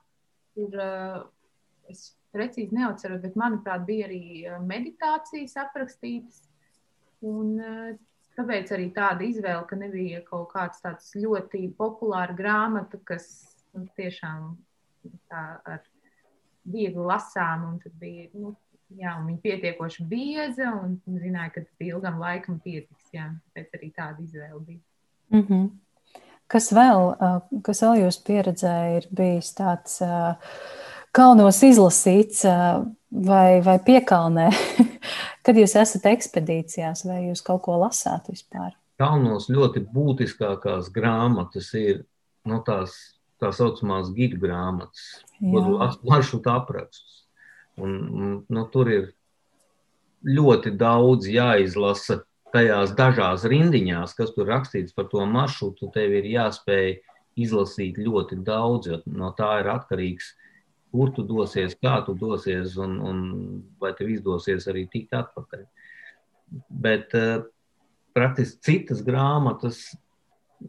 [0.60, 0.76] Ir,
[1.92, 4.22] es precīzi neatceros, bet manuprāt, bija arī
[4.68, 6.44] meditācijas aprakstītas.
[7.24, 7.56] Un,
[8.36, 13.30] tāpēc arī tāda izvēle, ka nebija kaut kāds tāds ļoti populāra grāmata, kas
[13.76, 14.56] nu, tiešām
[15.32, 15.84] tā ar
[16.66, 18.56] viegli lasām, un tad bija, nu,
[18.96, 23.92] jā, un viņa pietiekoši bieza, un zināja, ka tas ilgam laikam pietiks, jā, tāpēc arī
[23.96, 24.82] tāda izvēle bija.
[25.34, 25.70] Mm -hmm.
[26.48, 27.16] Kas vēl,
[27.66, 30.02] kas vēl jūs pieredzē, ir bijis tāds
[31.12, 32.44] kalnos izlasīts
[33.10, 34.50] vai, vai piekalnē,
[35.46, 38.76] kad jūs esat ekspedīcijās, vai jūs kaut ko lasāt vispār?
[38.98, 42.06] Kalnos ļoti būtiskākās grāmatas ir
[42.46, 43.15] no nu, tās
[43.46, 45.06] tā saucamās gidu grāmatas,
[45.40, 47.22] maršrutu aprakstus.
[47.78, 49.10] Un, un, nu, tur ir
[50.26, 52.24] ļoti daudz jāizlasa
[52.56, 56.96] tajās dažās rindiņās, kas tur rakstīts par to maršrutu, tev ir jāspēj
[57.46, 60.32] izlasīt ļoti daudz, jo no tā ir atkarīgs,
[60.96, 63.18] kur tu dosies, kā tu dosies un, un
[63.82, 65.66] vai tev izdosies arī tikt atpakaļ.
[66.72, 67.44] Bet uh,
[68.16, 69.90] praktiski citas grāmatas.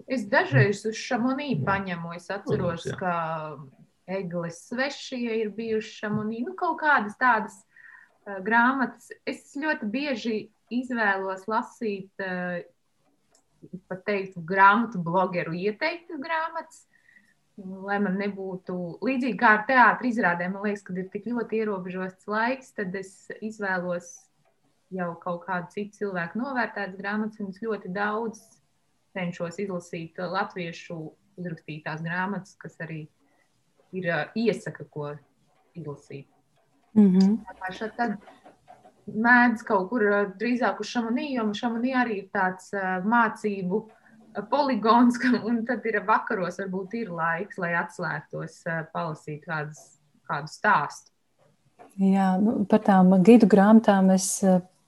[0.06, 6.54] Es dažreiz uz šamonī paņemu, es atceros, Protams, ka Eglis svešie ir bijuši šamonī, nu
[6.58, 9.10] kaut kādas tādas uh, grāmatas.
[9.26, 10.36] Es ļoti bieži
[10.72, 12.66] izvēlos lasīt, eh,
[13.90, 16.84] pat teiktu, grāmatu blogeru ieteiktas grāmatas,
[17.56, 20.54] lai man nebūtu līdzīgi kā ar teātris izrādēm.
[20.54, 24.12] Man liekas, ka ir tik ļoti ierobežots laiks, tad es izvēlos
[24.94, 28.42] jau kaut kādu citu cilvēku novērtētas grāmatas, un es ļoti daudz
[29.16, 31.00] cenšos izlasīt latviešu
[31.40, 33.02] uzrakstītās grāmatas, kas arī
[33.96, 35.14] ir uh, iesaka, ko
[35.76, 36.28] izlasīt.
[36.96, 37.38] Mm -hmm.
[37.96, 38.18] Tad
[39.06, 44.46] mēdz kaut kur eh, drīzāk uz šamanī, jo šamanī arī ir tāds uh, mācību uh,
[44.50, 51.12] poligons, un tad ir vakaros varbūt ir laiks, lai atslēgtos, uh, palasīt kādus, kādu stāstu.
[51.96, 54.42] Jā, nu, par tām gidu grāmatām es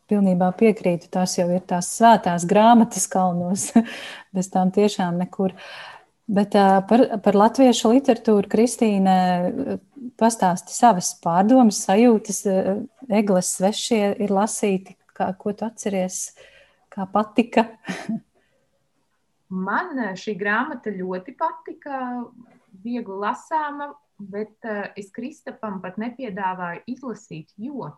[0.09, 1.11] pilnībā piekrītu.
[1.13, 3.71] Tās jau ir tās svētās grāmatas kalnos,
[4.35, 5.55] bez tām tiešām nekur.
[6.29, 9.15] Bet par, par latviešu literatūru Kristīne
[10.21, 12.43] pastāsti savas pārdomas, sajūtas.
[13.09, 16.35] Eglis svešie ir lasīti, kā, ko tu atceries,
[16.93, 17.65] kā patika?
[19.49, 22.03] Man šī grāmata ļoti patika,
[22.85, 24.69] viegli lasāma, bet
[25.01, 27.89] es Kristapam pat nepiedāvāju izlasīt, jo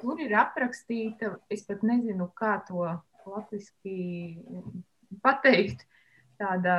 [0.00, 2.84] tur ir aprakstīta, es pat nezinu, kā to
[3.26, 4.38] latviski
[5.22, 5.86] pateikt,
[6.40, 6.76] tāda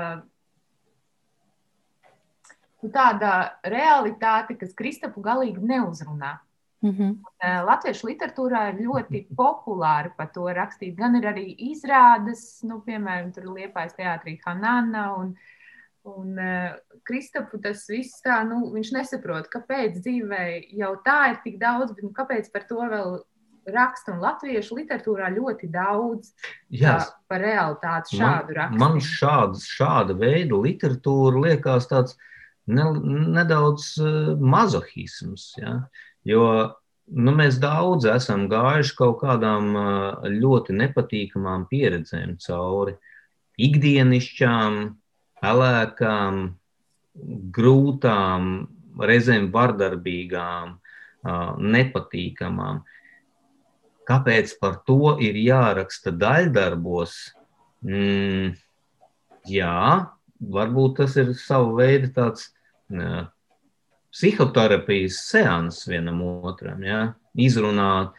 [2.83, 6.37] nu, tāda realitāte, kas Kristapu galīgi neuzrunā.
[6.83, 7.65] Mm -hmm.
[7.65, 10.95] Latviešu literatūrā ir ļoti populāri par to rakstīt.
[10.95, 15.35] Gan ir arī izrādes, nu, piemēram, tur Liepājas teātrī Hanana un,
[16.09, 16.73] un uh,
[17.07, 20.43] Kristapu tas viss tā, nu, viņš nesaprot, kāpēc dzīvē
[20.79, 23.17] jau tā ir tik daudz, bet nu, kāpēc par to vēl
[23.73, 26.33] raksta un latviešu literatūrā ļoti daudz
[26.73, 28.79] Jā, tā, par realitāti šādu rakstu.
[28.81, 32.17] Man šāds, šāda veida literatūra liekas tāds,
[32.67, 32.89] ne,
[33.37, 35.53] nedaudz uh, mazohisms.
[35.61, 35.77] Ja?
[36.27, 36.45] Jo
[37.07, 42.97] nu, mēs daudz esam gājuši kaut kādām uh, ļoti nepatīkamām pieredzēm cauri.
[43.63, 44.77] Ikdienišķām,
[45.43, 46.39] pelēkām,
[47.53, 48.49] grūtām,
[48.97, 52.81] reizēm vardarbīgām, uh, nepatīkamām.
[54.07, 57.15] Kāpēc par to ir jāraksta daļdarbos?
[57.83, 58.55] Mm,
[59.47, 59.77] jā,
[60.39, 62.49] varbūt tas ir sava veida tāds
[62.91, 63.25] jā,
[64.13, 67.01] psihoterapijas seans vienam otram, jā,
[67.35, 68.13] izrunāt,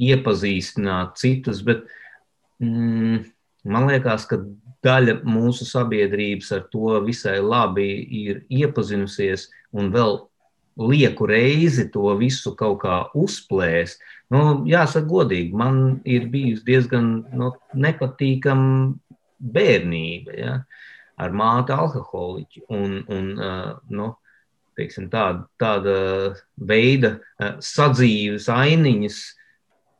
[0.00, 1.84] iepazīstināt citus, bet
[2.62, 3.24] mm,
[3.68, 4.40] man liekas, ka
[4.86, 7.88] daļa mūsu sabiedrības ar to visai labi
[8.22, 10.20] ir iepazinusies un vēl
[10.80, 14.00] lieku reizi to visu kaut kā uzplēst.
[14.32, 18.94] Nu, jāsaka, godīgi, man ir bijusi diezgan nu, nepatīkama
[19.40, 20.36] bērnība.
[20.38, 20.54] Ja?
[21.20, 22.64] ar māti alkoholiķi.
[22.76, 23.30] Un, un,
[23.92, 24.08] nu,
[24.78, 25.96] teiksim, tāda, tāda
[26.56, 27.16] veida
[27.64, 29.20] sadzīves ainiņas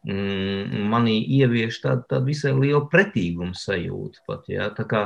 [0.06, 4.22] manī ievieš tādu, tādu visai lielu pretīgumu sajūtu.
[4.26, 4.70] Pat, ja?
[4.72, 5.02] Tā kā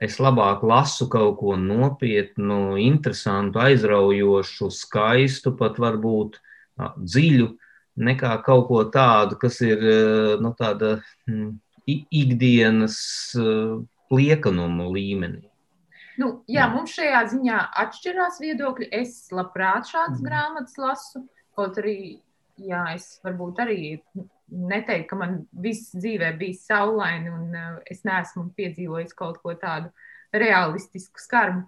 [0.00, 6.38] es labāk lasu kaut ko nopietnu, interesantu, aizraujošu, skaistu, pat varbūt
[6.96, 7.50] dziļu,
[8.00, 9.82] nekā kaut ko tādu, kas ir
[10.40, 11.52] nu, tāda mm,
[11.90, 12.96] ikdienas
[14.10, 15.50] liekanumu līmenī.
[16.20, 18.90] Nu, jā, jā, mums šajā ziņā atšķirās viedokļi.
[18.92, 20.26] Es labprāt šādas mm.
[20.26, 21.22] grāmatas lasu,
[21.56, 22.20] kaut arī,
[22.66, 23.80] jā, es varbūt arī
[24.50, 29.92] neteiktu, ka man viss dzīvē bija saulaini un uh, es neesmu piedzīvojis kaut ko tādu
[30.34, 31.66] realistisku skarbu.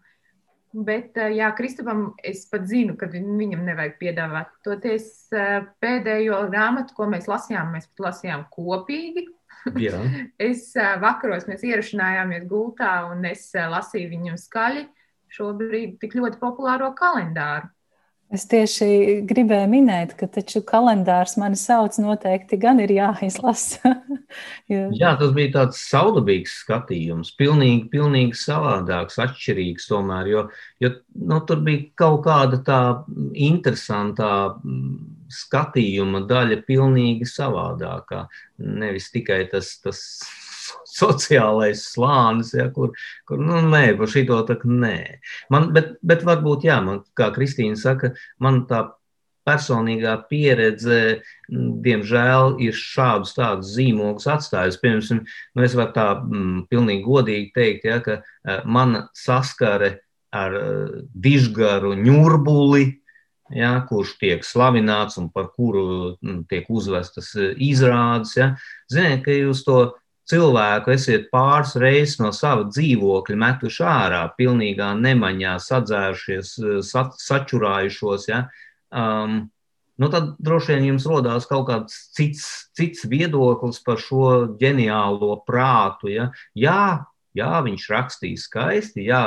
[0.72, 4.50] Bet, uh, jā, Kristupam es pat zinu, ka viņam nevajag piedāvāt.
[4.66, 9.28] Toties uh, pēdējo grāmatu, ko mēs lasījām, mēs pat lasījām kopīgi.
[10.50, 14.88] es vakaros mēs ierašanājāmies gultā un es lasīju viņu skaļi
[15.32, 17.70] šobrīd tik ļoti populāro kalendāru.
[18.32, 18.86] Es tieši
[19.28, 23.92] gribēju minēt, ka taču kalendārs mani sauc noteikti gan ir jāizlasa.
[24.72, 24.86] jo...
[24.96, 30.46] Jā, tas bija tāds saudabīgs skatījums, pilnīgi, pilnīgi savādāks, atšķirīgs tomēr, jo,
[30.80, 32.80] jo nu, tur bija kaut kāda tā
[33.36, 34.32] interesantā
[35.32, 38.24] skatījuma daļa pilnīgi savādākā.
[38.64, 40.00] Nevis tikai tas, tas
[41.00, 42.94] sociālais slānis, ja, kur,
[43.28, 44.96] kur nu, nē, par šito tā nē.
[45.52, 48.86] Man, bet, bet varbūt, jā, man, kā Kristīna saka, man tā
[49.48, 54.78] personīgā pieredze, diemžēl, ir šādus tādus zīmogus atstājusi.
[54.82, 55.22] Piemēram,
[55.56, 58.20] nu es varu tā mm, pilnīgi godīgi teikt, ja, ka
[58.64, 59.96] mana saskare
[60.32, 60.54] ar
[61.12, 62.86] dižgaru ņurbuli,
[63.52, 66.14] ja, kurš tiek slavināts un par kuru
[66.48, 68.36] tiek uzvestas izrādes.
[68.38, 68.52] Ja.
[68.92, 69.80] Ziniet, ka jūs to
[70.30, 76.54] cilvēku esiet pāris reizes no sava dzīvokļa metuši ārā, pilnīgā nemaņā, sadzērušies,
[76.86, 78.28] sa, sačurājušos.
[78.30, 78.44] Ja,
[78.94, 79.40] um,
[79.98, 84.28] nu tad droši vien jums rodās kaut kāds cits, cits viedoklis par šo
[84.60, 86.12] ģeniālo prātu.
[86.12, 86.30] Ja.
[86.58, 86.84] Jā,
[87.38, 89.24] jā, viņš rakstīja skaisti, jā,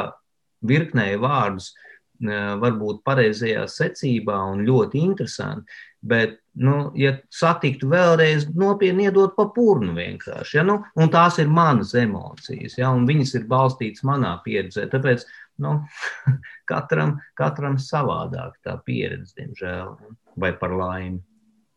[0.66, 1.74] virknēja vārdus,
[2.22, 5.72] varbūt pareizajā secībā un ļoti interesanti.
[6.06, 10.60] Bet, nu, ja satiktu vēlreiz, nopietni iedot pa purnu vienkārši.
[10.60, 10.66] Ja?
[10.68, 12.92] Nu, un tās ir manas emocijas, ja?
[12.94, 14.86] un viņas ir balstītas manā pieredzē.
[14.92, 15.26] Tāpēc
[15.66, 15.80] nu,
[16.72, 19.96] katram, katram savādāk tā pieredze, diemžēl,
[20.38, 21.24] vai par laimi.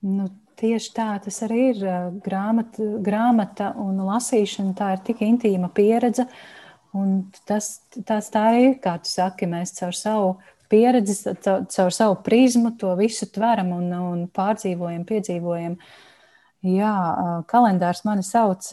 [0.05, 0.29] Nu,
[0.61, 1.83] tieši tā tas arī ir.
[2.23, 6.29] Grāmata, grāmata un lasīšana tā ir tik intīma pieredze.
[6.29, 6.58] Uh,
[6.99, 7.71] Un tas,
[8.09, 10.31] tas tā arī ir, kā tu saki, mēs caur savu
[10.73, 15.79] pieredzi, caur, caur savu prizmu to visu tveram un, un pārdzīvojam, piedzīvojam.
[16.67, 16.95] Jā,
[17.51, 18.67] kalendārs mani sauc,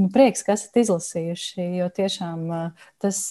[0.00, 2.46] nu, prieks, ka esat izlasījuši, jo tiešām
[3.02, 3.22] tas,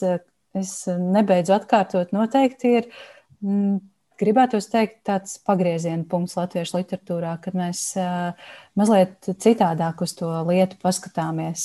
[0.58, 2.92] es nebeidzu atkārtot, noteikti ir
[4.20, 7.82] gribētu teikt, tāds pagrieziena punkts latviešu literatūrā, kad mēs
[8.80, 11.64] mazliet citādāk uz to lietu paskatāmies,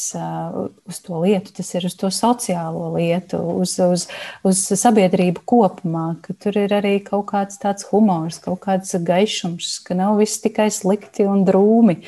[0.89, 4.07] uz to lietu, tas ir uz to sociālo lietu, uz, uz,
[4.47, 9.99] uz sabiedrību kopumā, ka tur ir arī kaut kāds tāds humors, kaut kāds gaišums, ka
[9.99, 12.01] nav viss tikai slikti un drūmi.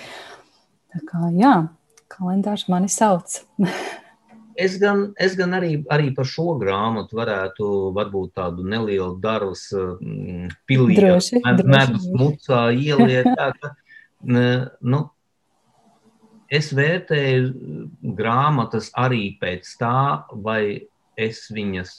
[0.94, 1.54] Tā kā jā,
[2.16, 3.42] kalendārs mani sauc.
[4.56, 7.66] Es gan, es gan arī, arī par šo grāmatu varētu
[7.96, 13.28] varbūt tādu nelielu darus mm, pilīti, medus mucā ieliet.
[13.36, 13.74] Tā, ka,
[14.24, 15.02] nu,
[16.48, 20.88] es vērtēju grāmatas arī pēc tā, vai
[21.20, 21.92] es viņas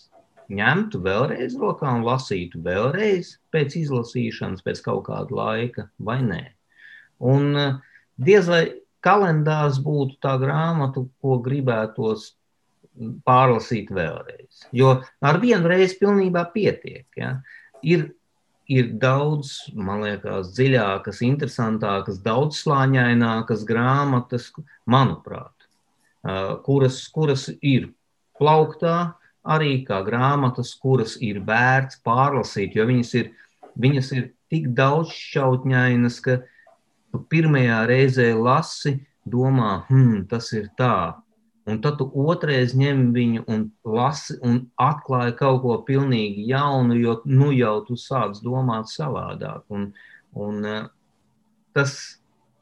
[0.57, 6.43] ņemtu vēlreiz rokā un lasītu vēlreiz pēc izlasīšanas, pēc kaut kāda laika, vai nē.
[7.21, 7.53] Un
[8.17, 8.63] diez vai
[9.03, 12.36] kalendārs būtu tā grāmata, ko gribētos
[13.27, 14.63] pārlasīt vēlreiz.
[14.75, 17.05] Jo ar vienu reizi pilnībā pietiek.
[17.17, 17.37] Ja?
[17.85, 18.09] Ir,
[18.69, 24.49] ir daudz, man liekas, dziļākas, interesantākas, daudzslāņainākas grāmatas,
[24.89, 25.53] manuprāt,
[26.65, 27.91] kuras, kuras ir
[28.37, 29.13] plauktā,
[29.47, 33.31] arī kā grāmatas, kuras ir vērts pārlasīt, jo viņas ir,
[33.79, 36.41] viņas ir tik daudz šautņainas, ka
[37.31, 41.15] pirmajā reizē lasi, domā, hmm, tas ir tā,
[41.67, 47.17] Un tad tu otrais ņem viņu un lasi un atklāji kaut ko pilnīgi jaunu, jo
[47.27, 49.65] nu jau tu sāc domāt savādāk.
[49.75, 49.89] Un,
[50.31, 50.85] un, eh,
[51.75, 51.97] tas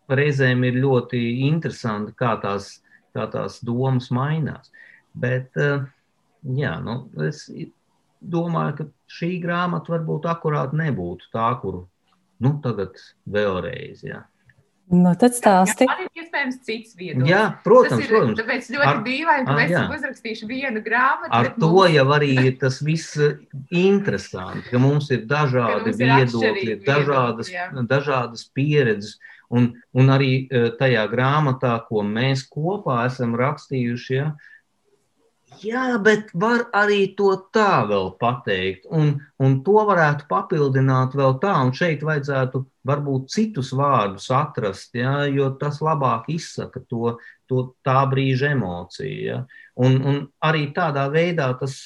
[0.10, 2.80] reizēm ir ļoti interesanti, kā tās,
[3.14, 4.74] kā tās domas mainās.
[5.14, 5.86] Bet, eh,
[6.58, 7.46] jā, nu, es
[8.22, 8.88] domāju, ka
[9.20, 11.86] šī grāmata varbūt akurāt nebūtu tā, kuru
[12.42, 12.98] nu, tagad
[13.30, 14.02] vēlreiz.
[14.02, 14.26] Jā.
[14.94, 15.88] Nu, tad stāsti.
[15.90, 17.30] Jā, ir iespējams cits viedoklis.
[17.32, 18.38] Jā, protams, ir, protams.
[18.38, 21.32] Tāpēc ļoti ar, dīvaini, ka mēs esam uzrakstījuši vienu grāmatu.
[21.34, 21.94] Ar to mums...
[21.96, 23.40] jau arī ir tas viss eh,
[23.82, 29.18] interesanti, ka mums ir dažādi mums ir viedokļi, dažādas, viedokļi, dažādas pieredzes.
[29.56, 34.55] Un, un arī eh, tajā grāmatā, ko mēs kopā esam rakstījuši, ja, uh,
[35.64, 41.54] Jā, bet var arī to tā vēl pateikt, un, un to varētu papildināt vēl tā,
[41.64, 47.16] un šeit vajadzētu varbūt citus vārdus atrast, ja, jo tas labāk izsaka to,
[47.50, 49.22] to tā brīža emociju.
[49.22, 49.40] Ja.
[49.76, 51.78] Un, un arī tādā veidā tas,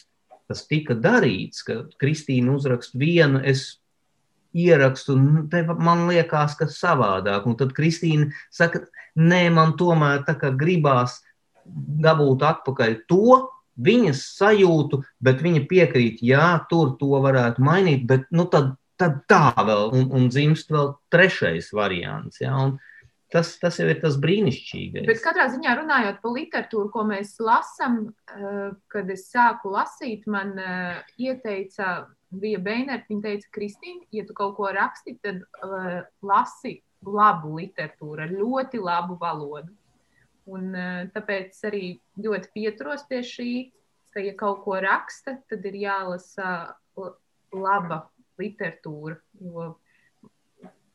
[0.49, 3.77] tas tika darīts, ka Kristīna uzrakst vienu, es
[4.55, 5.15] ierakstu,
[5.77, 8.87] man liekas, ka savādāk, un tad Kristīna saka,
[9.19, 11.19] nē, man tomēr tā kā gribās
[11.69, 13.39] dabūt atpakaļ to,
[13.85, 19.53] viņas sajūtu, bet viņa piekrīt, jā, tur to varētu mainīt, bet nu, tad, tad tā
[19.55, 22.41] vēl, un, un dzimst vēl trešais variants.
[22.43, 22.77] Jā, un,
[23.29, 25.03] Tas, tas jau ir tas brīnišķīgais.
[25.05, 27.99] Bet katrā ziņā runājot par literatūru, ko mēs lasām,
[28.33, 34.35] eh, kad es sāku lasīt, man eh, ieteica Vija Beinert, viņa teica, Kristīna, ja tu
[34.37, 39.73] kaut ko raksti, tad uh, lasi labu literatūru ar ļoti labu valodu.
[40.49, 41.83] Un, eh, tāpēc arī
[42.17, 43.51] ļoti pieturos pie šī,
[44.13, 46.75] ka, ja kaut ko raksta, tad ir jālasa
[47.53, 48.01] laba
[48.39, 49.19] literatūra.
[49.43, 49.69] Jo,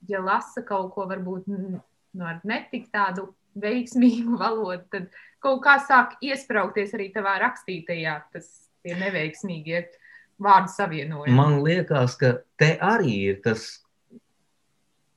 [0.08, 1.80] ja lasa kaut ko varbūt nu,
[2.22, 3.28] ar netik tādu
[3.60, 5.10] veiksmīgu valodu, tad
[5.44, 8.50] kaut kā sāk iesprāgties arī tavā rakstītajā, tas
[8.84, 9.84] ir neveiksmīgie
[10.42, 11.36] vārdu savienojumi.
[11.36, 13.84] Man liekas, ka te arī ir tas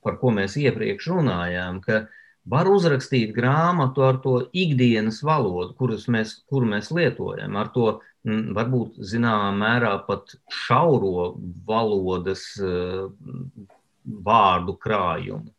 [0.04, 2.06] par ko mēs iepriekš runājām, ka
[2.48, 5.74] var uzrakstīt grāmatu ar to ikdienas valodu,
[6.12, 7.88] mēs, kuru mēs lietojam, ar to
[8.26, 11.34] mm, varbūt zināmā mērā pat šauro
[11.68, 13.10] valodas uh,
[14.28, 15.52] vārdu krājumu,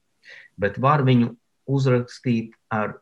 [0.57, 1.33] bet var viņu
[1.69, 2.97] uzrakstīt ar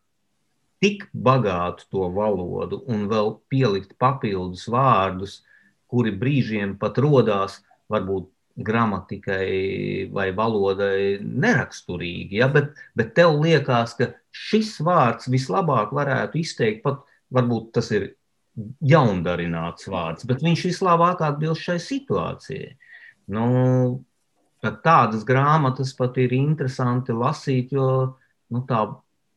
[0.84, 5.42] tik bagātu to valodu un vēl pielikt papildus vārdus,
[5.88, 8.28] kuri brīžiem pat rodās varbūt
[8.58, 12.40] gramatikai vai valodai neraksturīgi.
[12.42, 12.50] Ja?
[12.52, 17.04] Bet, bet tev liekas, ka šis vārds vislabāk varētu izteikt, pat
[17.34, 18.12] varbūt tas ir
[18.82, 22.72] jaundarināts vārds, bet viņš vislabāk atbilst šai situācijai.
[23.34, 23.46] Nu,
[24.64, 28.18] tādas grāmatas pat ir interesanti lasīt, jo
[28.50, 28.82] nu, tā,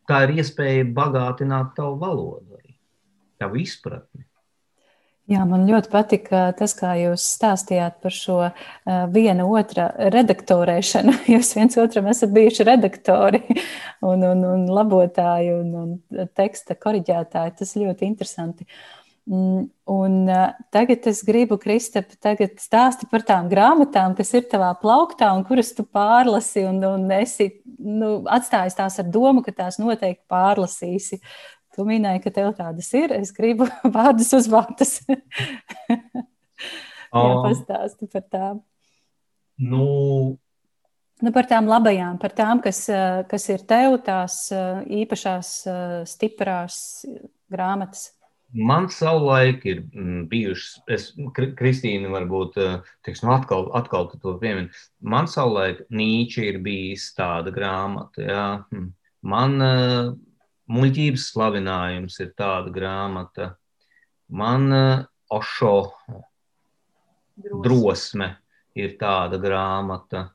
[0.09, 2.61] tā ir iespēja bagātināt tavu valodu,
[3.41, 4.30] tavu izpratni.
[5.31, 8.39] Jā, man ļoti patika tas, kā jūs stāstījāt par šo
[9.14, 11.14] viena otra redaktorēšanu.
[11.37, 13.45] Jūs viens otram esat bijuši redaktori
[14.11, 17.55] un, un, un labotāji un, un teksta koriģētāji.
[17.61, 18.66] Tas ļoti interesanti.
[19.31, 20.16] Mm, un
[20.74, 25.70] tagad es gribu, Kristap, tagad stāsti par tām grāmatām, kas ir tavā plauktā un kuras
[25.76, 31.20] tu pārlasi un, un esi nu, atstājis tās ar domu, ka tās noteikti pārlasīsi.
[31.77, 33.14] Tu minēji, ka tev tādas ir.
[33.14, 34.99] Es gribu vārdus uz vārtus.
[37.11, 38.62] Jā, pastāsti par tām.
[39.61, 40.39] Nu,
[41.21, 42.87] Nu, par tām labajām, par tām, kas,
[43.29, 44.47] kas ir tev, tās
[45.01, 45.51] īpašās,
[46.09, 46.79] stiprās
[47.53, 48.07] grāmatas.
[48.51, 51.05] Man savulaik ir mm, bijušas, es,
[51.37, 52.57] Kristīna, varbūt,
[53.07, 54.71] teiksim, atkal, atkal to piemin.
[55.05, 58.49] Man savulaik Nīča ir bijis tāda grāmata, jā.
[58.73, 58.89] Hm.
[59.31, 59.61] Man
[60.71, 63.55] Muļķības slavinājums ir tāda grāmata.
[64.31, 65.75] Man uh, Ošo
[67.35, 67.62] drosme.
[67.64, 68.29] drosme
[68.79, 70.29] ir tāda grāmata.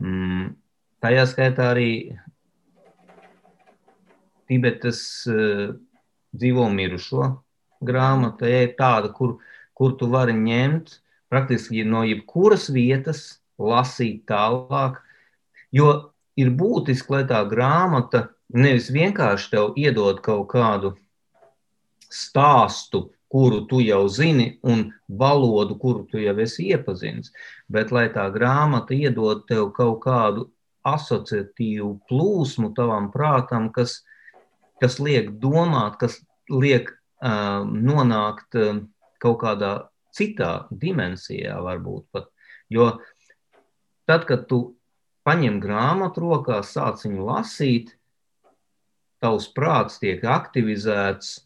[0.00, 0.56] Mm,
[1.02, 1.90] tajā skaitā arī
[4.50, 5.76] Tibetas uh,
[6.34, 7.28] dzīvo mirušo
[7.86, 8.50] grāmata.
[8.50, 9.38] Ja ir tāda, kur,
[9.74, 10.96] kur tu vari ņemt
[11.30, 14.98] praktiski no jebkuras vietas, lasīt tālāk.
[15.70, 20.94] Jo ir būtiski, lai tā grāmata nevis vienkārši tev iedod kaut kādu
[22.10, 27.30] stāstu, kuru tu jau zini, un valodu, kuru tu jau esi iepazinis,
[27.70, 30.48] bet lai tā grāmata iedod tev kaut kādu
[30.86, 34.00] asociatīvu plūsmu tavam prātam, kas,
[34.82, 36.18] kas liek domāt, kas
[36.50, 38.82] liek uh, nonākt uh,
[39.22, 39.72] kaut kādā
[40.16, 42.30] citā dimensijā, varbūt pat.
[42.70, 42.96] Jo
[44.10, 44.74] tad, kad tu
[45.26, 47.94] paņem grāmatu rokā, sāc viņu lasīt,
[49.20, 51.38] tavs prāts tiek aktivizēts.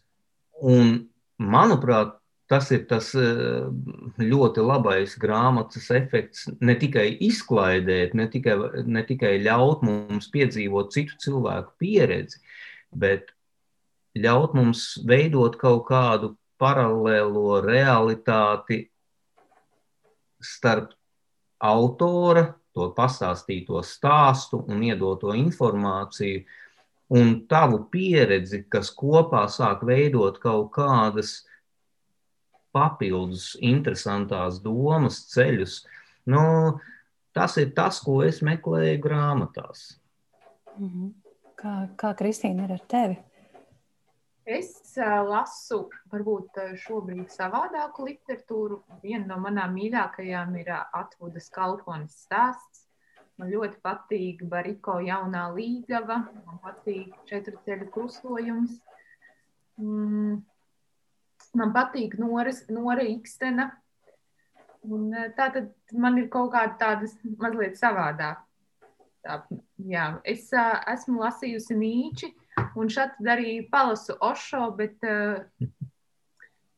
[0.63, 0.95] Un,
[1.41, 2.15] manuprāt,
[2.51, 3.65] tas ir tas eh,
[4.21, 6.47] ļoti labais grāmatas efekts.
[6.61, 12.41] Ne tikai izklaidēt, ne tikai, ne tikai ļaut mums piedzīvot citu cilvēku pieredzi,
[12.95, 13.33] bet
[14.15, 18.85] ļaut mums veidot kaut kādu paralēlo realitāti
[20.39, 20.93] starp
[21.65, 26.43] autora, to pastāstīto stāstu un iedoto informāciju,
[27.09, 31.43] un tavu pieredzi, kas kopā sāk veidot kaut kādas
[32.75, 35.83] papildus, interesantas domas, ceļus.
[36.27, 36.79] Nu,
[37.35, 39.93] tas ir tas, ko es meklēju grāmatās.
[40.77, 41.13] Mhm.
[41.55, 43.15] Kā, kā Kristīna ir ar tevi?
[44.45, 44.93] Es
[45.25, 48.83] lasu, varbūt šobrīd savādāku literatūru.
[49.01, 52.84] Viena no manām mīļākajām ir Atvudas Kalponas stāsts.
[53.35, 58.77] Man ļoti patīk Bariko jaunā līgava, man patīk četru ceļu krustojums.
[59.81, 60.37] Mm.
[61.59, 63.69] Man patīk Noras, Nora Ikstena.
[64.85, 67.09] Un eh, tā tad man ir kaut kāda tāda
[67.41, 68.41] mazliet savādāk.
[69.25, 69.39] Tā,
[69.81, 72.27] jā, es uh, esmu lasījusi Nīči,
[72.77, 75.41] un šeit arī palasu Ošo, bet uh,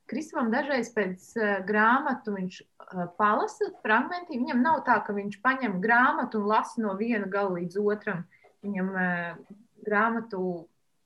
[0.07, 4.45] Kristupam dažreiz pēc uh, grāmatu viņš uh, palasa fragmentiem.
[4.45, 8.23] Viņam nav tā, ka viņš paņem grāmatu un lasa no viena gala līdz otram.
[8.63, 10.41] Viņam uh, grāmatu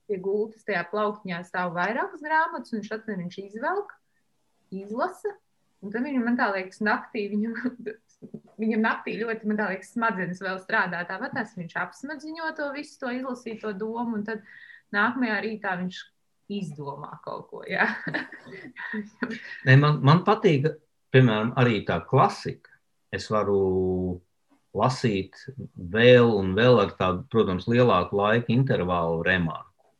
[0.06, 3.94] pie gultas tajā plauktiņā stāv vairākas grāmatas, un atcer viņš izvelk,
[4.70, 5.34] izlasa.
[5.82, 7.56] Un tad viņam, man tā liekas, naktī, viņam,
[8.62, 11.02] viņam naktī ļoti, man tā liekas, smadzenes vēl strādā.
[11.08, 14.46] Tāpat viņš apsmadziņo to visu, to izlasīto domu, un tad
[14.94, 16.02] nākamajā rītā viņš
[16.58, 17.62] izdomā kaut ko.
[19.66, 20.68] ne, man, man patīk,
[21.14, 22.70] piemēram, arī tā klasika.
[23.12, 24.20] Es varu
[24.76, 25.36] lasīt
[25.76, 29.90] vēl un vēl ar tādu, protams, lielāku laika intervālu remarku.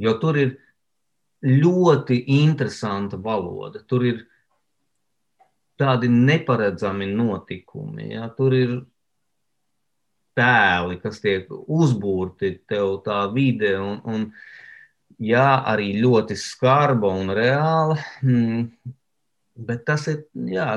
[0.00, 0.54] Jo tur ir
[1.44, 3.82] ļoti interesanta valoda.
[3.86, 4.22] Tur ir
[5.78, 8.12] tādi neparedzami notikumi.
[8.14, 8.28] Ja?
[8.36, 8.74] Tur ir
[10.38, 14.28] tēli, kas tiek uzbūrti tev tā vide un, un
[15.20, 18.66] jā, arī ļoti skarba un reāla, mm,
[19.68, 20.68] bet tas ir, jā,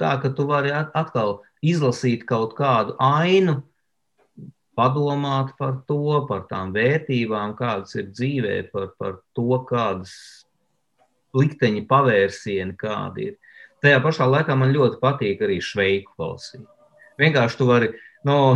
[0.00, 3.60] tā, ka tu vari atkal izlasīt kaut kādu ainu,
[4.78, 10.14] padomāt par to, par tām vērtībām, kādas ir dzīvē, par, par to, kādas
[11.36, 13.36] likteņa pavērsieni kādi ir.
[13.82, 16.64] Tajā pašā laikā man ļoti patīk arī šveiku klausīt.
[17.20, 17.90] Vienkārši tu vari
[18.28, 18.54] no,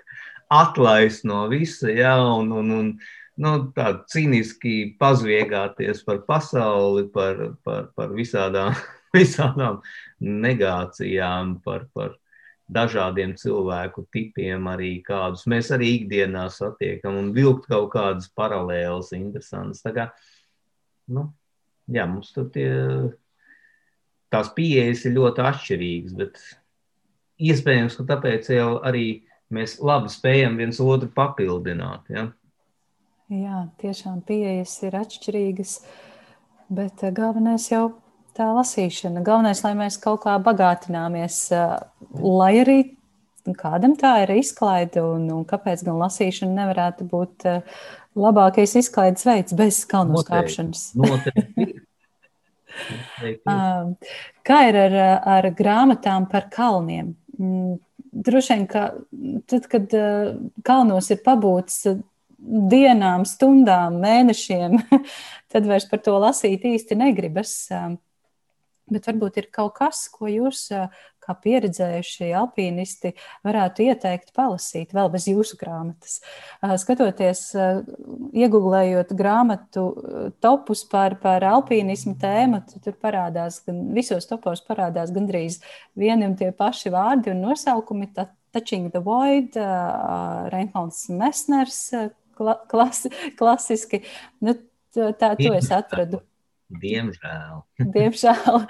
[0.62, 2.92] atlaist no visa, ja, un, un, un
[3.42, 8.74] nu, tā cīniski pazviegāties par pasauli, par, par, par visādām,
[9.16, 9.80] visādām
[10.20, 12.16] negācijām, par, par
[12.68, 19.80] dažādiem cilvēku tipiem, arī kādus mēs arī ikdienā satiekam, un vilkt kaut kādas paralēlas, interesantas.
[19.84, 20.08] Tā kā,
[21.14, 21.30] nu,
[21.88, 22.68] jā, mums tur tie,
[24.32, 26.42] tās pieejas ir ļoti atšķirīgas, bet
[27.48, 29.06] iespējams, ka tāpēc jau arī
[29.54, 32.10] mēs labi spējam viens otru papildināt.
[32.12, 32.28] Ja?
[33.28, 35.72] Jā, tiešām pieejas ir atšķirīgas,
[36.72, 37.90] bet eh, galvenais jau
[38.38, 39.20] tā lasīšana.
[39.26, 41.50] Galvenais, lai mēs kaut kā bagātināmies,
[42.22, 42.78] lai arī
[43.58, 47.46] kādam tā ir izklaide, un, un kāpēc gan lasīšana nevarētu būt
[48.18, 50.92] labākais izklaides veids bez kalnu skāpšanas.
[54.48, 54.94] Kā ir ar,
[55.36, 57.16] ar grāmatām par kalniem?
[57.40, 57.78] Mm,
[58.12, 58.82] droši vien, ka
[59.50, 59.96] tad, kad
[60.64, 61.82] kalnos ir pabūts
[62.38, 64.78] dienām, stundām, mēnešiem,
[65.52, 67.54] tad vairs par to lasīt īsti negribas.
[68.88, 70.62] Bet varbūt ir kaut kas, ko jūs,
[71.28, 73.12] kā pieredzējušie alpīnisti,
[73.44, 76.22] varētu ieteikt palasīt vēl bez jūsu grāmatas.
[76.80, 77.42] Skatoties,
[78.32, 79.84] iegūlējot grāmatu
[80.40, 85.60] topus par, par alpīnismu tēmu, tur parādās, visos topos parādās gandrīz
[85.98, 88.08] vieni un tie paši vārdi un nosaukumi.
[88.48, 89.58] Touching the Void,
[90.48, 91.02] Reinholds
[92.38, 93.04] Mesners, klas,
[93.38, 94.02] klasiski.
[94.44, 94.54] Nu,
[94.94, 96.22] tā, to es atradu.
[96.68, 97.62] Diemžēl.
[97.96, 98.66] diemžēl.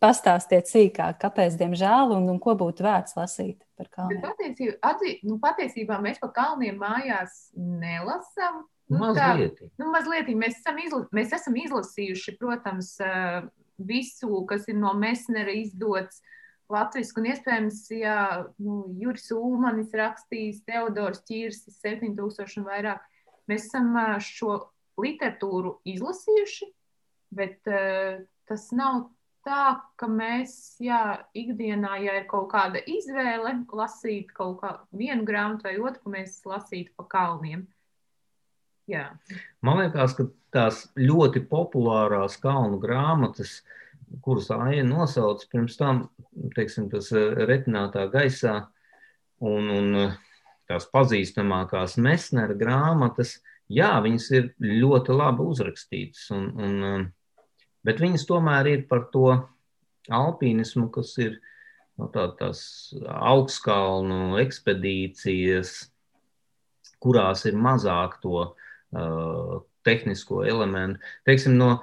[0.00, 4.22] Pastāstiet sīkāk, kāpēc, diemžēl, un, un ko būtu vērts lasīt par kalniem.
[4.24, 8.62] Patiesībā, atzī, nu, patiesībā mēs par kalniem mājās nelasām.
[8.88, 9.58] Nu, mazliet.
[9.60, 12.94] Tā, nu, mazliet mēs, esam izla, mēs esam izlasījuši, protams,
[13.80, 16.20] visu, kas ir no Mesnera izdots
[16.72, 18.18] latviešu, un iespējams, ja
[18.62, 23.02] nu, Juris Ulmanis rakstījis, Teodors Čīrsis, 7000 un vairāk,
[23.50, 23.92] mēs esam
[24.24, 24.56] šo
[25.00, 26.70] literatūru izlasījuši,
[27.34, 29.08] bet uh, tas nav
[29.44, 35.76] tā, ka mēs, jā, ikdienā, ja ir kaut kāda izvēle, lasīt kaut kādu grāmatu vai
[35.78, 37.66] otru, ka mēs lasītu pa kalniem.
[38.90, 39.14] Jā.
[39.64, 43.62] Man liekas, ka tās ļoti populārās kalnu grāmatas,
[44.22, 46.04] kuras Aija nosauca pirms tam,
[46.56, 48.58] teiksim, tas eh, retinātā gaisā
[49.44, 50.14] un, un eh,
[50.68, 53.38] tās pazīstamākās Mesnera grāmatas,
[53.72, 57.08] jā, viņas ir ļoti labi uzrakstītas, un, un, um,
[57.84, 59.28] bet viņas tomēr ir par to
[60.12, 61.38] alpīnismu, kas ir
[61.98, 62.62] no, tā, tās
[63.04, 65.76] augstkalnu ekspedīcijas,
[67.04, 71.00] kurās ir mazāk to uh, tehnisko elementu.
[71.28, 71.82] Teiksim, no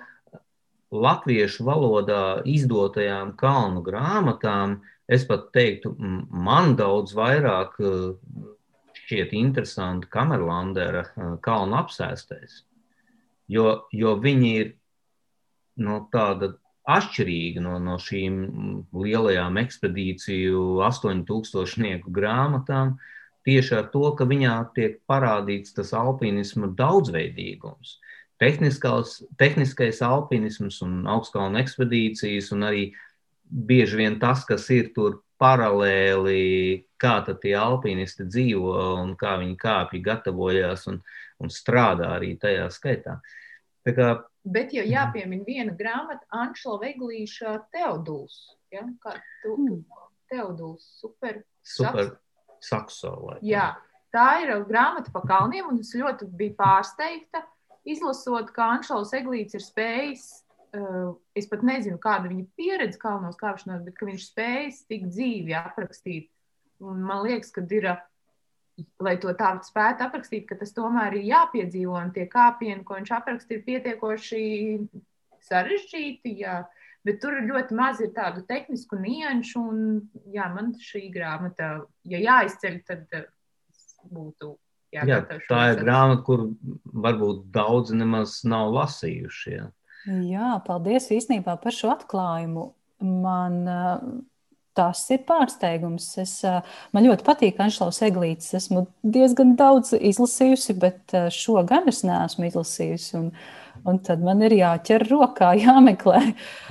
[0.91, 5.93] latviešu valodā izdotajām kalnu grāmatām, es pat teiktu,
[6.31, 8.11] man daudz vairāk uh,
[9.01, 11.05] šķiet interesanti Kamerlandera
[11.43, 12.63] kalnu apsēstais,
[13.51, 14.73] jo, jo viņi ir
[15.81, 16.53] no tāda
[16.91, 18.37] atšķirīga no, no šīm
[18.97, 22.95] lielajām ekspedīciju astoņtūkstošnieku grāmatām,
[23.47, 27.97] tieši ar to, ka viņā tiek parādīts tas alpinisma daudzveidīgums.
[28.41, 32.87] Tehniskais alpinisms un augstkalnu ekspedīcijas, un arī
[33.45, 40.01] bieži vien tas, kas ir tur paralēli, kā tie alpinisti dzīvo un kā viņi kāpj,
[40.05, 40.99] gatavojas un,
[41.41, 43.19] un strādā arī tajā skaitā.
[43.85, 44.09] Tā kā,
[44.41, 48.55] Bet jau jāpiemina viena grāmata, Anšla Veglīša Teoduls.
[48.73, 48.87] Ja?
[49.03, 49.13] Kā
[49.43, 49.83] tu, mm.
[50.31, 51.43] Teoduls, super.
[51.61, 52.15] Super
[52.61, 53.13] sakso.
[53.45, 53.75] Jā,
[54.13, 57.43] tā ir grāmata pa kalniem, un es ļoti biju pārsteigta,
[57.87, 60.25] izlasot, ka Anšlaus Eglīts ir spējis
[60.75, 66.29] uh, es pat nezinu, kāda viņa pieredze kalnos kāpšanās, bet viņš spējas tik dzīvi aprakstīt.
[66.81, 67.87] Un man liekas, ka ir,
[69.03, 73.11] lai to tā spētu aprakstīt, ka tas tomēr ir jāpiedzīvo, un tie kāpieni, ko viņš
[73.17, 74.45] apraksta, ir pietiekoši
[75.49, 76.37] sarežģīti.
[76.41, 76.61] Jā.
[77.05, 79.79] Bet tur ļoti maz ir tādu tehnisku nianšu, un
[80.33, 83.15] jā, man šī grāmata, ja jāizceļ, tad
[84.09, 84.55] būtu
[84.91, 86.49] Jā, tā ir grāmata, kur
[87.05, 89.53] varbūt daudzi nemaz nav lasījuši.
[89.53, 89.69] Ja.
[90.09, 92.71] Jā, paldies īstenībā par šo atklājumu.
[93.01, 93.63] Man
[94.77, 96.07] tas ir pārsteigums.
[96.21, 96.35] Es,
[96.95, 98.53] man ļoti patīk Anšlaus Eglītis.
[98.57, 103.13] Esmu diezgan daudz izlasījusi, bet šo gan es neesmu izlasījusi.
[103.19, 103.29] Un,
[103.87, 106.23] un tad man ir jāķer rokā, jāmeklē.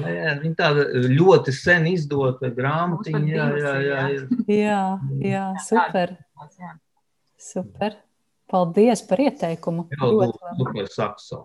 [0.03, 3.25] Jā, jā, viņa tāda ļoti sen izdota grāmatiņa.
[3.33, 4.29] Jā, jā, jā, jā.
[4.59, 4.85] jā,
[5.31, 6.17] jā, super.
[7.41, 8.01] Super.
[8.51, 9.87] Paldies par ieteikumu.
[9.95, 11.45] Jā, ļoti sakso.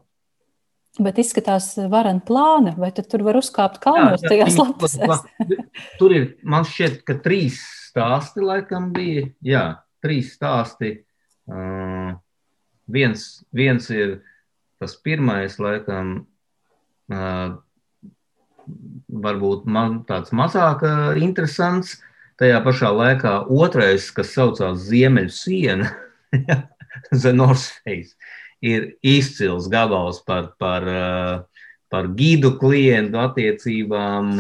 [0.96, 5.26] Bet izskatās, varan plāna, vai tur var uzkāpt kalnos jā, tajās lapusēs?
[6.00, 9.26] tur ir, man šķiet, ka trīs stāsti laikam bija.
[9.44, 9.66] Jā,
[10.04, 10.94] trīs stāsti.
[11.52, 12.16] Uh,
[12.88, 14.22] viens, viens ir
[14.80, 16.16] tas pirmais, laikam,
[17.12, 17.60] uh,
[19.28, 22.00] varbūt man tāds mazāk uh, interesants.
[22.40, 25.92] Tajā pašā laikā otrais, kas saucās Ziemeļu siena,
[27.24, 28.16] The North Face
[28.66, 31.40] ir izcils gabals par, par, eh,
[31.90, 34.36] par gidu klientu attiecībām.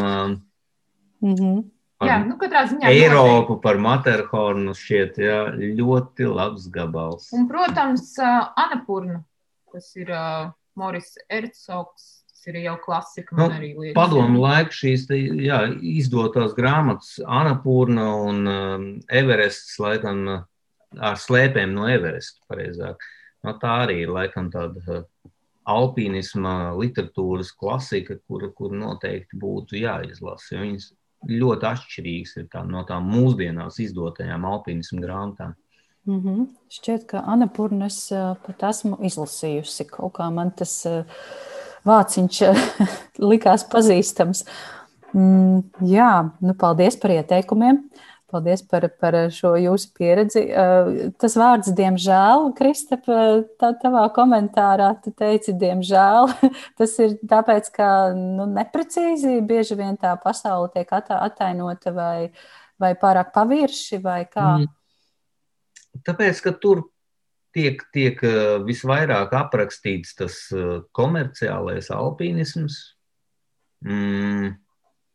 [1.21, 1.63] Mm -hmm.
[2.03, 2.91] Jā, nu, katrā ziņā.
[2.91, 3.61] Eiropu noteikti.
[3.63, 5.39] par Materhornu šķiet jā,
[5.79, 7.29] ļoti labs gabals.
[7.33, 9.23] Un, protams, uh, Anapurna,
[9.71, 12.25] kas ir uh, Moris Ercogs.
[12.29, 13.35] Tas ir jau klasika.
[13.39, 13.47] Nu,
[13.95, 20.45] padomu laiku šīs te, jā, izdotās grāmatas Anapurna un um, Everests, laikam,
[21.01, 23.01] ar slēpēm no Everesta, pareizāk.
[23.45, 25.03] No, tā arī ir laikam tāda uh,
[25.69, 30.61] alpīnisma literatūras klasika, kur, kur noteikti būtu jāizlasa.
[30.61, 30.89] Viņas
[31.29, 35.55] ļoti atšķirīgas ir tā, no tām mūsdienās izdotajām alpīnismu grāmatām.
[36.05, 36.47] Mm -hmm.
[36.69, 39.87] Šķiet, ka Anapurnas uh, pat esmu izlasījusi.
[39.89, 41.05] Kaut kā man tas uh,
[41.85, 42.41] vāciņš
[43.31, 44.45] likās pazīstams.
[45.13, 47.75] Mm, jā, nu paldies par ieteikumiem.
[47.75, 50.41] Uh, Paldies par, par šo jūsu pieredzi.
[50.51, 50.89] Eh,
[51.21, 53.07] tas vārds, diemžēl, Kristap,
[53.61, 56.33] tā tavā komentārā, tu teici, diemžēl,
[56.81, 62.17] tas ir tāpēc, ka nu, neprecīzi bieži vien tā pasaule tiek attainota vai,
[62.81, 64.49] vai pārāk pavirši vai kā.
[64.59, 66.03] Mm.
[66.03, 66.83] Tāpēc, ka tur
[67.55, 72.81] tiek, tiek eh, visvairāk aprakstīts tas eh, komerciālais alpīnisms
[73.87, 74.55] mm,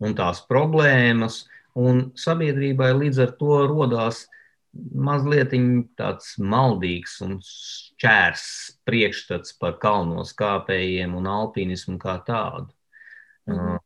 [0.01, 1.45] un tās problēmas.
[1.75, 4.25] Uh, Un sabiedrībai līdz ar to rodās
[4.95, 5.53] mazliet
[5.99, 7.39] tāds maldīgs un
[8.01, 8.45] čērs
[8.87, 12.71] priekšstats par kalnos kāpējiem un alpīnismu kā tādu.
[13.55, 13.75] -hmm.
[13.75, 13.79] uh,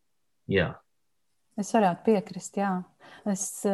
[0.49, 0.74] jā.
[1.57, 2.82] Es varētu piekrist, jā.
[3.24, 3.64] Es,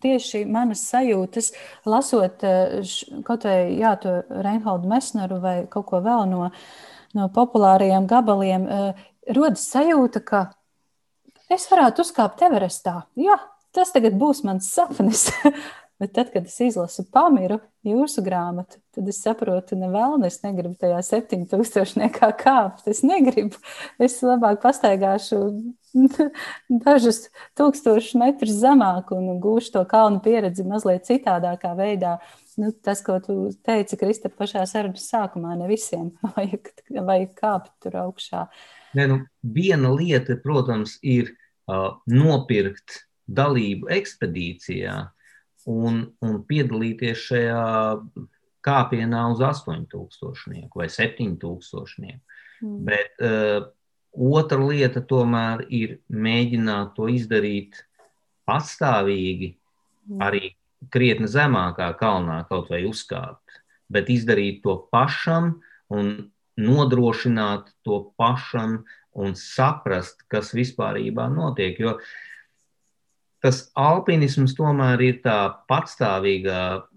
[0.00, 1.52] tieši manas sajūtas,
[1.84, 2.42] lasot
[3.24, 6.50] kaut vai jā, to Reinholdu Mesneru vai kaut ko vēl no,
[7.14, 8.66] no populārajiem gabaliem,
[9.28, 10.50] rodas sajūta, ka
[11.52, 13.00] es varētu uzkāpt Everestā.
[13.18, 13.38] Jā,
[13.76, 15.28] tas tagad būs mans sapnis.
[15.96, 20.74] Bet tad, kad es izlasu pamiru jūsu grāmatu, tad es saprotu, ne vēlni, es negribu
[20.76, 22.84] tajā 7000 nekā kāpt.
[22.92, 23.56] Es negribu.
[23.96, 25.40] Es labāk pastaigāšu
[26.84, 27.22] dažus
[27.56, 32.18] tūkstošus metrus zemāk un gūšu to kalnu pieredzi mazliet citādākā veidā.
[32.60, 38.02] Nu, tas, ko tu teici, Krista, pašā sarunas sākumā, ne visiem vajag, vajag kāpt tur
[38.04, 38.44] augšā.
[38.44, 41.32] Uh, Ne, nu, viena lieta, protams, ir
[41.66, 44.96] uh, nopirkt dalību ekspedīcijā
[45.66, 47.64] un, un piedalīties šajā
[48.66, 52.20] kāpienā uz 8000 vai 7000.
[52.62, 52.78] Mm.
[52.86, 53.66] Bet uh,
[54.12, 57.82] otra lieta tomēr ir mēģināt to izdarīt
[58.48, 59.52] pastāvīgi,
[60.06, 60.22] mm.
[60.22, 60.54] arī
[60.92, 63.60] krietni zemākā kalnā kaut vai uzkāpt,
[63.92, 65.56] bet izdarīt to pašam
[65.94, 68.84] un nodrošināt to pašam
[69.16, 70.98] un saprast, kas vispār
[71.32, 71.78] notiek.
[71.80, 71.98] Jo
[73.44, 75.38] tas alpinisms tomēr ir tā
[75.68, 76.88] patstāvīgā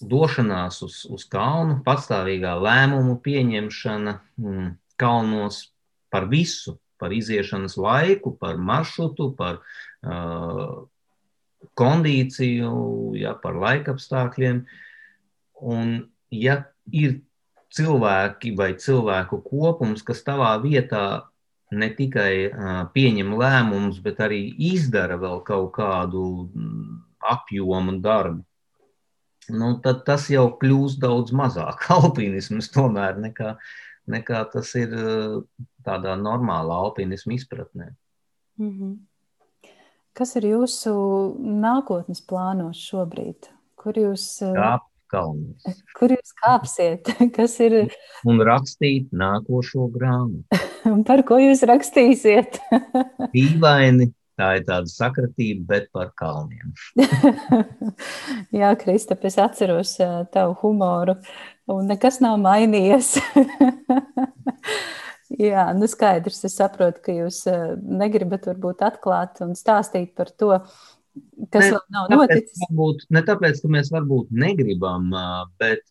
[0.00, 5.72] došanās uz, uz kalnu, patstāvīgā lēmumu pieņemšana mm, kalnos
[6.10, 10.86] par visu, par iziešanas laiku, par maršrutu, par uh,
[11.78, 12.72] kondīciju,
[13.18, 14.62] ja, par laikapstākļiem.
[15.58, 15.94] Un,
[16.30, 16.60] ja
[16.94, 17.20] ir
[17.74, 21.28] cilvēki vai cilvēku kopums, kas tavā vietā
[21.70, 22.50] ne tikai
[22.94, 24.40] pieņem lēmumus, bet arī
[24.70, 26.22] izdara vēl kaut kādu
[27.20, 28.44] apjomu darbu.
[29.48, 33.54] Nu, tad tas jau kļūst daudz mazāk alpinisms tomēr nekā,
[34.08, 34.92] nekā tas ir
[35.84, 37.92] tādā normālā alpinisma izpratnē.
[38.58, 38.96] Mm -hmm.
[40.12, 40.92] Kas ir jūsu
[41.38, 43.48] nākotnes plānos šobrīd?
[43.76, 44.42] Kur jūs?
[44.42, 45.80] Kāp kalnos.
[45.98, 47.10] Kur jūs kāpsiet?
[47.36, 47.80] Kas ir?
[48.28, 50.62] Un rakstīt nākošo grāmatu.
[51.08, 52.60] par ko jūs rakstīsiet?
[53.34, 54.12] Dīvaini.
[54.38, 56.70] Tā ir tāda sakratība, bet par kalniem.
[58.54, 59.96] Jā, Kristap, es atceros
[60.30, 61.16] tavu humoru,
[61.74, 63.16] un nekas nav mainījies.
[65.36, 66.40] Jā, nu skaidrs.
[66.48, 70.54] Es saprotu, ka jūs eh, negribat varbūt atklāt un stāstīt par to,
[71.52, 72.60] kas ne, vēl nav noticis.
[72.66, 75.08] Varbūt, ne tāpēc, ka mēs varbūt negribam,
[75.60, 75.84] bet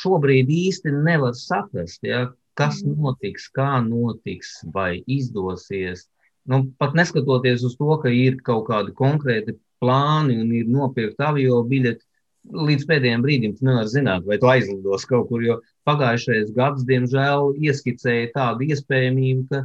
[0.00, 2.28] šobrīd īsti nevar saprast, ja,
[2.58, 2.98] kas mm.
[3.00, 6.06] notiks, kā notiks, vai izdosies.
[6.50, 11.60] Nu, pat neskatoties uz to, ka ir kaut kādi konkrēti plāni un ir nopirkt avio
[11.68, 12.04] biļeti,
[12.50, 15.42] līdz pēdējiem brīdim tu nevari zināt, vai tu aizlidos kaut kur.
[15.44, 19.64] Jo pagājušais gads, diemžēl, ieskicēja tādu iespējamību, ka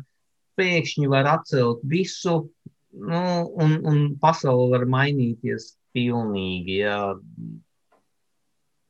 [0.59, 2.45] pēkšņi var atcelt visu,
[2.96, 3.22] nu,
[3.62, 7.00] un, un pasaule var mainīties pilnīgi jā,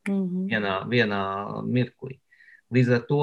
[0.08, 0.46] mm -hmm.
[0.50, 1.22] vienā, vienā
[1.66, 2.18] mirklī.
[2.74, 3.22] Līdz ar to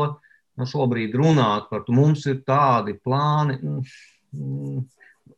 [0.58, 4.84] nu, šobrīd runāt par to, mums ir tādi plāni, mm,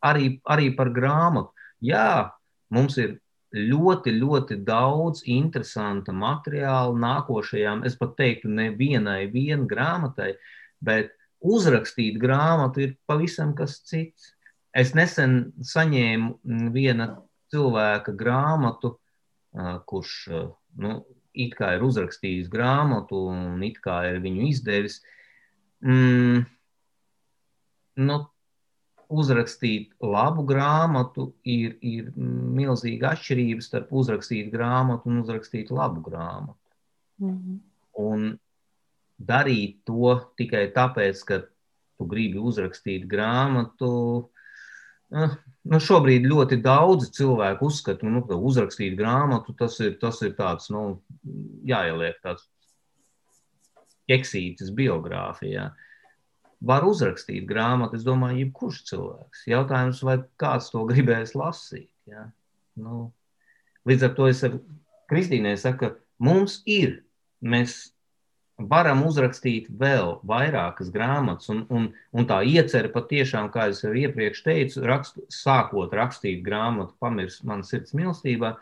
[0.02, 1.52] arī, arī par grāmatu.
[1.82, 2.32] Jā,
[2.70, 3.20] mums ir
[3.56, 10.34] ļoti, ļoti daudz interesanta materiāla nākošajām, es pat teiktu, nevienai vien grāmatai,
[10.84, 14.35] bet uzrakstīt grāmatu ir pavisam kas cits.
[14.76, 17.10] Es nesen saņēmu viena
[17.54, 18.96] cilvēka grāmatu,
[19.88, 20.16] kurš
[20.84, 20.98] nu,
[21.36, 25.00] it kā ir uzrakstījis grāmatu un it kā ir viņu izdevis.
[25.86, 26.44] Mm,
[28.04, 28.18] nu,
[29.16, 36.58] uzrakstīt labu grāmatu ir, ir milzīga atšķirība starp uzrakstīt grāmatu un uzrakstīt labu grāmatu.
[37.22, 37.60] Mm -hmm.
[37.96, 38.40] Un
[39.22, 41.40] darīt to tikai tāpēc, ka
[41.98, 44.30] tu gribi uzrakstīt grāmatu.
[45.66, 50.70] Nu, šobrīd ļoti daudz cilvēku uzskata, nu, ka uzrakstīt grāmatu tas ir, tas ir tāds,
[50.74, 51.00] nu,
[51.66, 52.46] jāieliek tāds
[54.10, 55.70] ķeksītis biogrāfijā.
[56.66, 57.98] Var uzrakstīt grāmatu.
[58.00, 59.44] Es domāju, jebkurš cilvēks.
[59.52, 61.92] Jautājums, vai kāds to gribēs lasīt.
[62.10, 62.28] Ja?
[62.80, 63.10] Nu,
[63.90, 64.58] līdz ar to es ar
[65.12, 67.04] Kristīnai saku, mums ir,
[67.46, 67.95] mēs
[68.58, 74.86] varam uzrakstīt vēl vairākas grāmatas, un, un, un tā iecerē patiešām, kā jau iepriekš teicu,
[74.88, 78.56] rakst, sākot rakstīt grāmatu, pamirst manas sirds mīlestībā.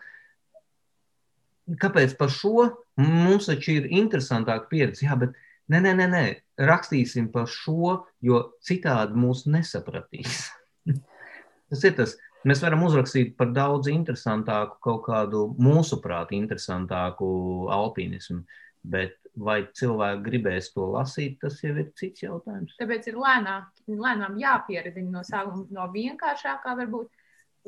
[1.80, 2.68] Kāpēc par šo
[3.00, 5.06] mums taču ir interesantāka pieredze?
[5.06, 5.38] Jā, bet
[5.72, 6.26] nē, nē, nē, nē
[6.68, 10.50] rakstīsim par šo, jo citādi mūs nesapratīs.
[11.70, 12.18] tas ir tas.
[12.44, 17.30] Mēs varam uzrakstīt par daudz interesantāku, kaut kādu mūsuprāt, interesantāku
[17.72, 18.42] alpinismu,
[18.84, 22.76] bet vai cilvēki gribēs to lasīt, tas jau ir cits jautājums.
[22.80, 27.10] Tāpēc ir lēnām, lēnām jāpieredzina no sākuma, no vienkāršākā, varbūt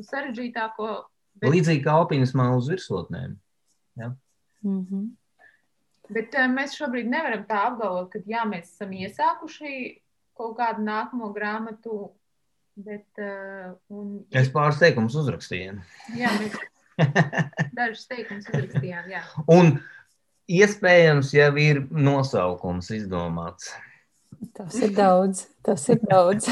[0.01, 0.89] uz sarežģītāko.
[1.41, 1.49] Bet...
[1.51, 3.37] Līdzīgi kā alpinismā uz virsotnēm.
[3.99, 4.13] Ja?
[4.63, 5.07] Mm -hmm.
[6.13, 10.01] Bet uh, mēs šobrīd nevaram tā apgalvot, ka jā, mēs esam iesākuši
[10.37, 12.11] kaut kādu nākamo grāmatu.
[12.75, 14.25] Bet, uh, un...
[14.35, 15.79] Es pāris teikumus uzrakstīju.
[16.19, 16.57] Jā, mēs
[17.77, 19.09] dažus teikumus uzrakstījām.
[19.09, 19.21] Jā.
[19.47, 19.79] Un
[20.51, 23.71] iespējams jau ir nosaukums izdomāts.
[24.55, 25.45] Tas ir daudz.
[25.65, 26.49] Tas ir daudz.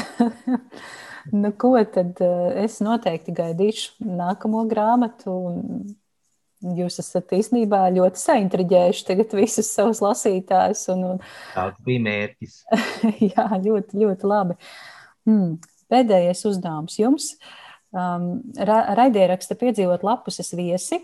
[1.42, 5.36] nu, ko tad uh, es noteikti gaidīšu nākamo grāmatu.
[6.64, 10.86] Jūs esat īstenībā ļoti saintriģējuši tagad visus savus lasītājus.
[10.94, 11.22] Un, un...
[11.52, 12.62] Tāds bija mērķis.
[13.34, 14.58] Jā, ļoti, ļoti labi.
[15.28, 15.58] Hmm.
[15.92, 17.34] Pēdējais uzdevums jums.
[17.94, 20.98] Um, ra raidieraksta piedzīvot lapuses viesi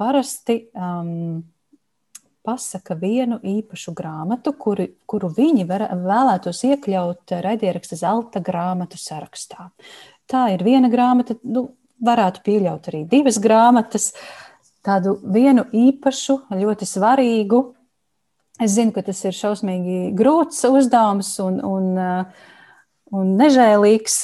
[0.00, 1.44] parasti um,
[2.42, 9.70] pasaka vienu īpašu grāmatu, kuru, kuru viņi var, vēlētos iekļaut raidieraksta zelta grāmatu sarakstā.
[10.30, 11.68] Tā ir viena grāmata, nu,
[12.02, 14.12] varētu pieļaut arī divas grāmatas.
[14.82, 17.62] Tādu vienu īpašu, ļoti svarīgu.
[18.62, 22.50] Es zinu, ka tas ir šausmīgi grūts uzdevums un, un, uh,
[23.14, 24.18] un nežēlīgs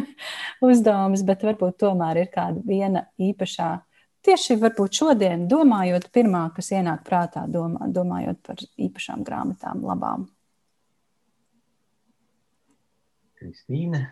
[0.68, 3.70] uzdevums, bet varbūt tomēr ir kāda viena īpašā.
[4.22, 10.28] Tieši varbūt šodien, domājot, pirmā, kas ienāk prātā, domā, domājot par īpašām grāmatām, labām.
[13.40, 14.04] Kristīne.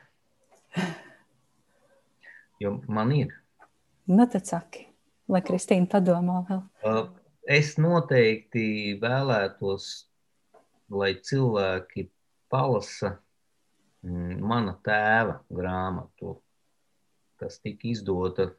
[2.60, 3.30] Jo man ir.
[4.10, 4.88] Nu, tad saki.
[5.30, 6.64] Lai Kristīna padomā vēl.
[6.82, 7.04] Uh,
[7.46, 9.86] es noteikti vēlētos,
[10.90, 12.08] lai cilvēki
[12.50, 13.12] palasa
[14.02, 16.34] mm, mana tēva grāmatu,
[17.38, 18.50] kas tika izdota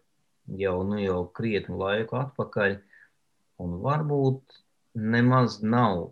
[0.58, 2.78] jau, nu, jau krietni laiku atpakaļ.
[3.62, 4.58] Un varbūt
[4.98, 6.12] nemaz nav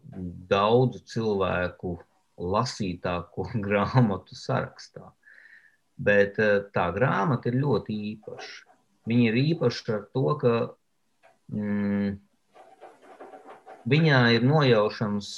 [0.51, 1.97] daudzu cilvēku
[2.39, 5.11] lasītāko grāmatu sarakstā.
[5.99, 8.65] Bet uh, tā grāmata ir ļoti īpaša.
[9.09, 10.53] Viņa ir īpaša ar to, ka
[11.51, 12.11] mm,
[13.89, 15.29] viņā ir nojaušams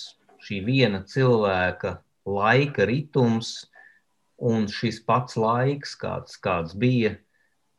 [0.42, 1.96] šī viena cilvēka
[2.28, 3.54] laika ritms,
[4.42, 7.16] un šis pats laiks, kāds, kāds bija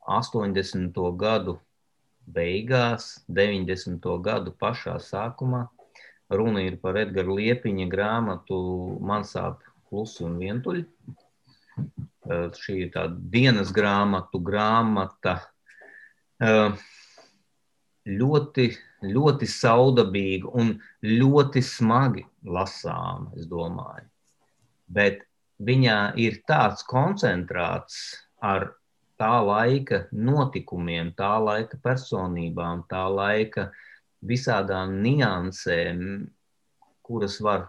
[0.08, 0.96] 80.
[1.16, 1.58] gadu
[2.26, 4.08] beigās, 90.
[4.22, 5.66] gadu pašā sākumā.
[6.32, 8.56] Runa ir par Edgara Liepiņa grāmatu
[9.04, 10.86] Man sāp klusi un vientuļi.
[12.56, 15.38] Šī ir tāda dienas grāmatu grāmata.
[18.02, 18.66] Ļoti,
[19.06, 20.72] ļoti saudabīga un
[21.06, 24.08] ļoti smagi lasāma, es domāju.
[24.90, 25.22] Bet
[25.62, 28.00] viņā ir tāds koncentrāts
[28.42, 28.72] ar
[29.22, 33.68] tā laika notikumiem, tā laika personībām, tā laika
[34.22, 36.02] visādām niansēm,
[37.06, 37.68] kuras var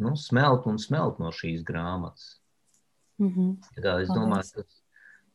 [0.00, 2.40] nu, smelt un smelt no šīs grāmatas.
[3.20, 3.50] Mm -hmm.
[3.76, 4.64] Tā, es domāju, ka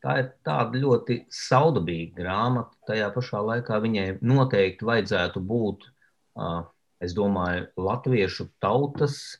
[0.03, 2.75] tā ir tāda ļoti saudabīga grāmata.
[2.87, 5.87] Tajā pašā laikā viņai noteikti vajadzētu būt,
[6.99, 9.39] es domāju, latviešu tautas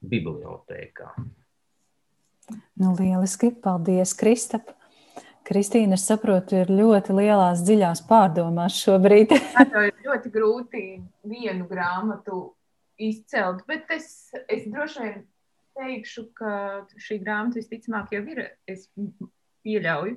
[0.00, 1.10] bibliotēkā.
[2.76, 4.75] Nu, lieliski, paldies, Kristap!
[5.46, 9.34] Kristīna, es saprotu, ir ļoti lielās, dziļās pārdomās šobrīd.
[9.72, 10.84] Tā ir ļoti grūti
[11.22, 12.40] vienu grāmatu
[12.98, 15.20] izcelt, bet es, es droši vien
[15.76, 16.52] teikšu, ka
[16.98, 18.88] šī grāmata visticamāk jau ir, es
[19.66, 20.16] pieļauju,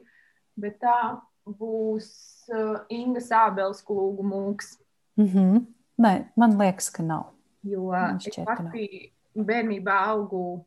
[0.59, 0.99] bet tā
[1.45, 2.09] būs
[2.53, 4.77] uh, Inga Sābels klūgu mūks.
[5.19, 5.65] Mm -hmm.
[5.99, 7.34] Nē, man liekas, ka nav.
[7.67, 10.65] Jo es pati bērnībā augu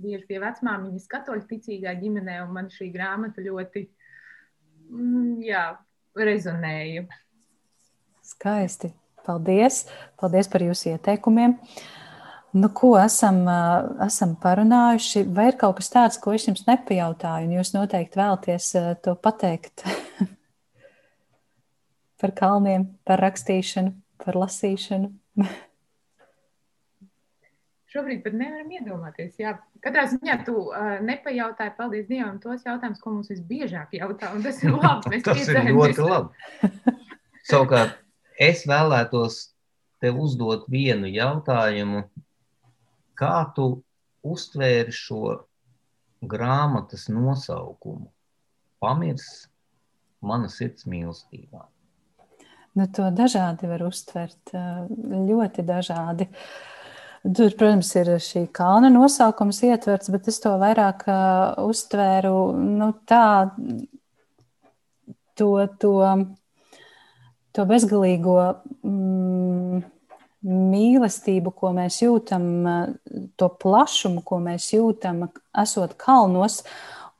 [0.00, 3.84] bieži pie vecmāmiņas katoļu ticīgā ģimenē, un man šī grāmata ļoti
[4.90, 5.64] mm, jā,
[6.18, 7.06] rezonēja.
[8.30, 8.92] Skaisti.
[9.26, 9.84] Paldies!
[10.20, 11.58] Paldies par jūsu ieteikumiem!
[12.50, 13.44] Nu, ko esam,
[14.02, 15.22] esam parunājuši?
[15.36, 18.72] Vai ir kaut kas tāds, ko es jums nepajautāju, un jūs noteikti vēlaties
[19.04, 19.84] to pateikt
[22.20, 23.94] par kalniem, par rakstīšanu,
[24.24, 25.12] par lasīšanu?
[27.90, 29.32] Šobrīd pat nevaram iedomāties.
[29.40, 29.56] Jā.
[29.82, 34.30] Katrā ziņā tu uh, nepajautāji, paldies Dievam, tos jautājumus, ko mums visbiežāk jautā.
[34.44, 35.18] Tas ir labi.
[35.26, 36.70] tas ir ļoti labi.
[37.50, 37.98] Savukārt,
[38.38, 39.40] es vēlētos
[40.02, 42.04] tev uzdot vienu jautājumu.
[43.18, 43.66] Kā tu
[44.22, 45.34] uztvēri šo
[46.22, 48.06] grāmatas nosaukumu?
[48.80, 49.48] Pamirs
[50.22, 51.66] mana sirds mīlestībā.
[52.78, 56.30] Nu, to dažādi var uztvert, ļoti dažādi.
[56.30, 56.69] Uh,
[57.20, 63.50] Tur, protams, ir šī kalna nosaukums ietverts, bet es to vairāk uh, uztvēru nu, tā,
[65.36, 65.50] to,
[65.82, 65.90] to,
[67.52, 68.38] to bezgalīgo
[68.88, 69.84] mm,
[70.48, 72.48] mīlestību, ko mēs jūtam,
[73.36, 75.26] to plašumu, ko mēs jūtam,
[75.66, 76.62] esot kalnos.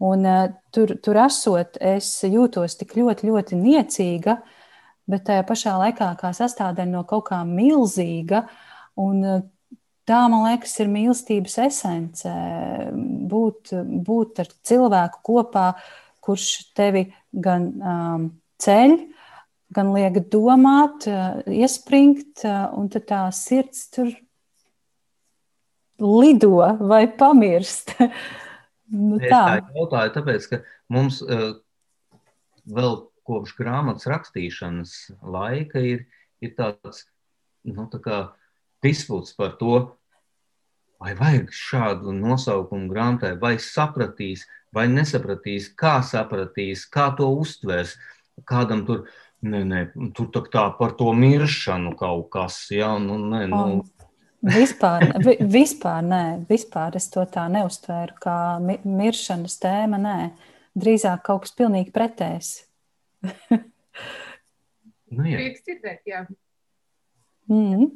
[0.01, 4.41] Un, uh, tur, tur esot, es jūtos tik ļoti, ļoti niecīga,
[5.13, 8.47] bet tajā pašā laikā kā sastāvdaļa no kaut kā milzīga.
[8.97, 9.49] Un, uh,
[10.09, 12.33] tā, man liekas, ir mīlestības esence.
[13.31, 13.75] Būt,
[14.07, 15.67] būt ar cilvēku kopā,
[16.25, 18.27] kurš tevi gan um,
[18.61, 18.97] ceļ,
[19.77, 24.11] gan liek domāt, uh, iespringt, uh, un tad tā sirds tur
[26.01, 27.95] lido vai pamirst.
[29.09, 29.45] nu, tā.
[29.61, 31.53] Es tā jautāju, tāpēc, ka mums uh,
[32.67, 36.05] vēl kopš grāmatas rakstīšanas laika ir,
[36.43, 37.05] ir tāds,
[37.69, 38.21] nu, tā kā
[38.85, 39.81] disputs par to,
[41.01, 47.97] vai vajag šādu nosaukumu grāmatai, vai sapratīs, vai nesapratīs, kā sapratīs, kā to uztvers.
[48.49, 49.07] Kādam tur,
[49.45, 49.81] ne, ne,
[50.17, 53.65] tur tā, tā par to miršanu kaut kas, ja, nu, ne, nu.
[53.81, 53.83] Un.
[54.41, 60.17] Vispār, vi, vispār nē, vispār es to tā neuztvēru kā mi, miršanas tēma, nē.
[60.81, 62.55] Drīzāk kaut kas pilnīgi pretējs.
[65.17, 65.37] nu, jā.
[65.37, 66.25] Prieks dzirdēt, jā.
[67.51, 67.91] Mm.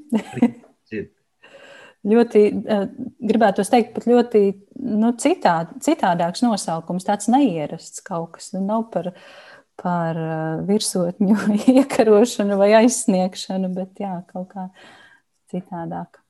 [2.05, 2.85] Ļoti, eh,
[3.31, 4.43] gribētu teikt, pat ļoti
[4.81, 8.53] nu, citā, citādāks nosaukums, tāds neierasts kaut kas.
[8.57, 9.13] Nu, nav par,
[9.81, 11.39] par eh, virsotņu
[11.79, 14.69] iekarošanu vai aizsniegšanu, bet jā, kaut kā
[15.53, 16.24] citādāk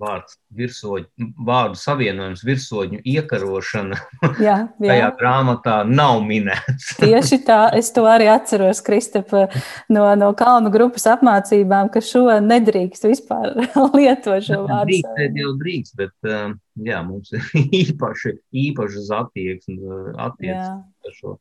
[0.00, 3.98] vārds virsoņu, vārdu savienojums, virsotņu iekarošana.
[4.40, 4.88] Jā, jā.
[4.88, 6.94] Tajā grāmatā nav minēts.
[7.02, 9.46] Tieši tā, es to arī atceros, Kristapa,
[9.92, 13.54] no, no kalnu grupas apmācībām, ka šo nedrīkst vispār
[13.98, 14.88] lietot šo vārdu.
[14.90, 16.56] Drīkst, jau drīkst, bet um,
[16.88, 17.46] jā, mums ir
[17.82, 18.36] īpaši,
[18.66, 21.36] īpašas attieksme attieksme ar šo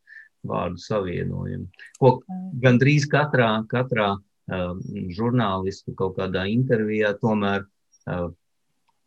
[0.47, 1.67] vārdu savienojumu.
[1.99, 2.13] Ko
[2.63, 4.79] gandrīz katrā, katrā um,
[5.15, 8.29] žurnālistu kaut kādā intervijā tomēr uh,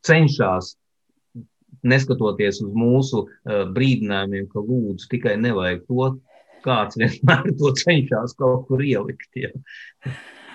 [0.06, 0.74] cenšas,
[1.82, 6.12] neskatoties uz mūsu uh, brīdinājumiem, ka lūdzu tikai nevajag to,
[6.62, 9.30] kāds vienmēr to cenšas kaut kur ielikt.
[9.38, 9.50] Ja.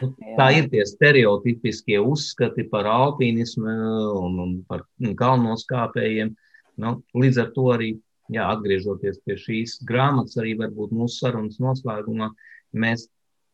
[0.02, 3.78] Nu, tā ir tie stereotipiskie uzskati par alpīnismu
[4.22, 4.86] un, un par
[5.18, 6.36] kalnoskāpējiem.
[6.84, 7.92] Nu, līdz ar to arī,
[8.34, 12.30] jā, atgriežoties pie šīs grāmatas, arī mūsu sarunas noslēgumā,
[12.78, 13.08] mēs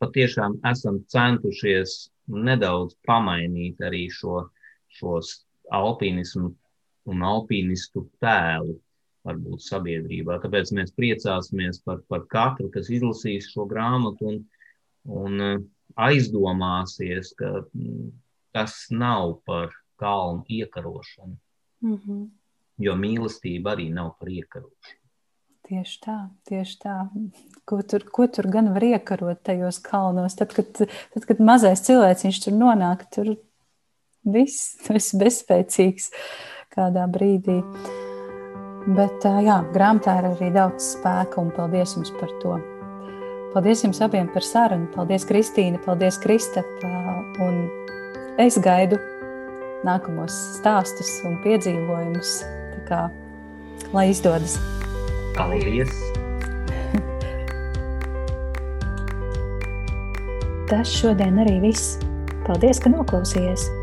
[0.04, 4.50] patiešām esam centušies nedaudz pamainīt arī šo,
[4.91, 5.38] šos
[5.72, 6.49] alpīnismu
[7.11, 8.78] un alpīnistu tēlu
[9.24, 10.39] varbūt sabiedrībā.
[10.43, 14.41] Tāpēc mēs priecāsimies par, par katru, kas izlasīs šo grāmatu un,
[15.07, 15.61] un uh,
[15.95, 18.09] aizdomāsies, ka mm,
[18.55, 21.38] tas nav par kalnu iekarošanu.
[21.84, 22.28] Mm -hmm.
[22.78, 24.99] Jo mīlestība arī nav par iekarošanu.
[25.64, 27.07] Tieši tā, tieši tā.
[27.66, 30.36] Ko tur, ko tur gan var iekarot tajos kalnos?
[30.36, 30.66] Tad, kad,
[31.14, 33.38] tad, kad mazais cilvēks tur nonāk, tur
[34.26, 36.10] viss ir bezspēcīgs
[36.74, 37.62] kādā brīdī.
[38.84, 42.58] Bet jā, grāmatā ir arī daudz spēka un paldies jums par to.
[43.54, 44.90] Paldies jums abiem par sarunu.
[44.96, 46.90] Paldies, Kristīne, paldies, Kristapa.
[47.44, 47.62] Un
[48.42, 48.98] es gaidu
[49.88, 52.34] nākamos stāstus un piedzīvojumus.
[52.74, 53.02] Tā kā
[53.94, 54.58] lai izdodas!
[55.38, 55.94] Paldies!
[60.68, 62.00] Tas šodien arī viss.
[62.48, 63.83] Paldies, ka noklausījies!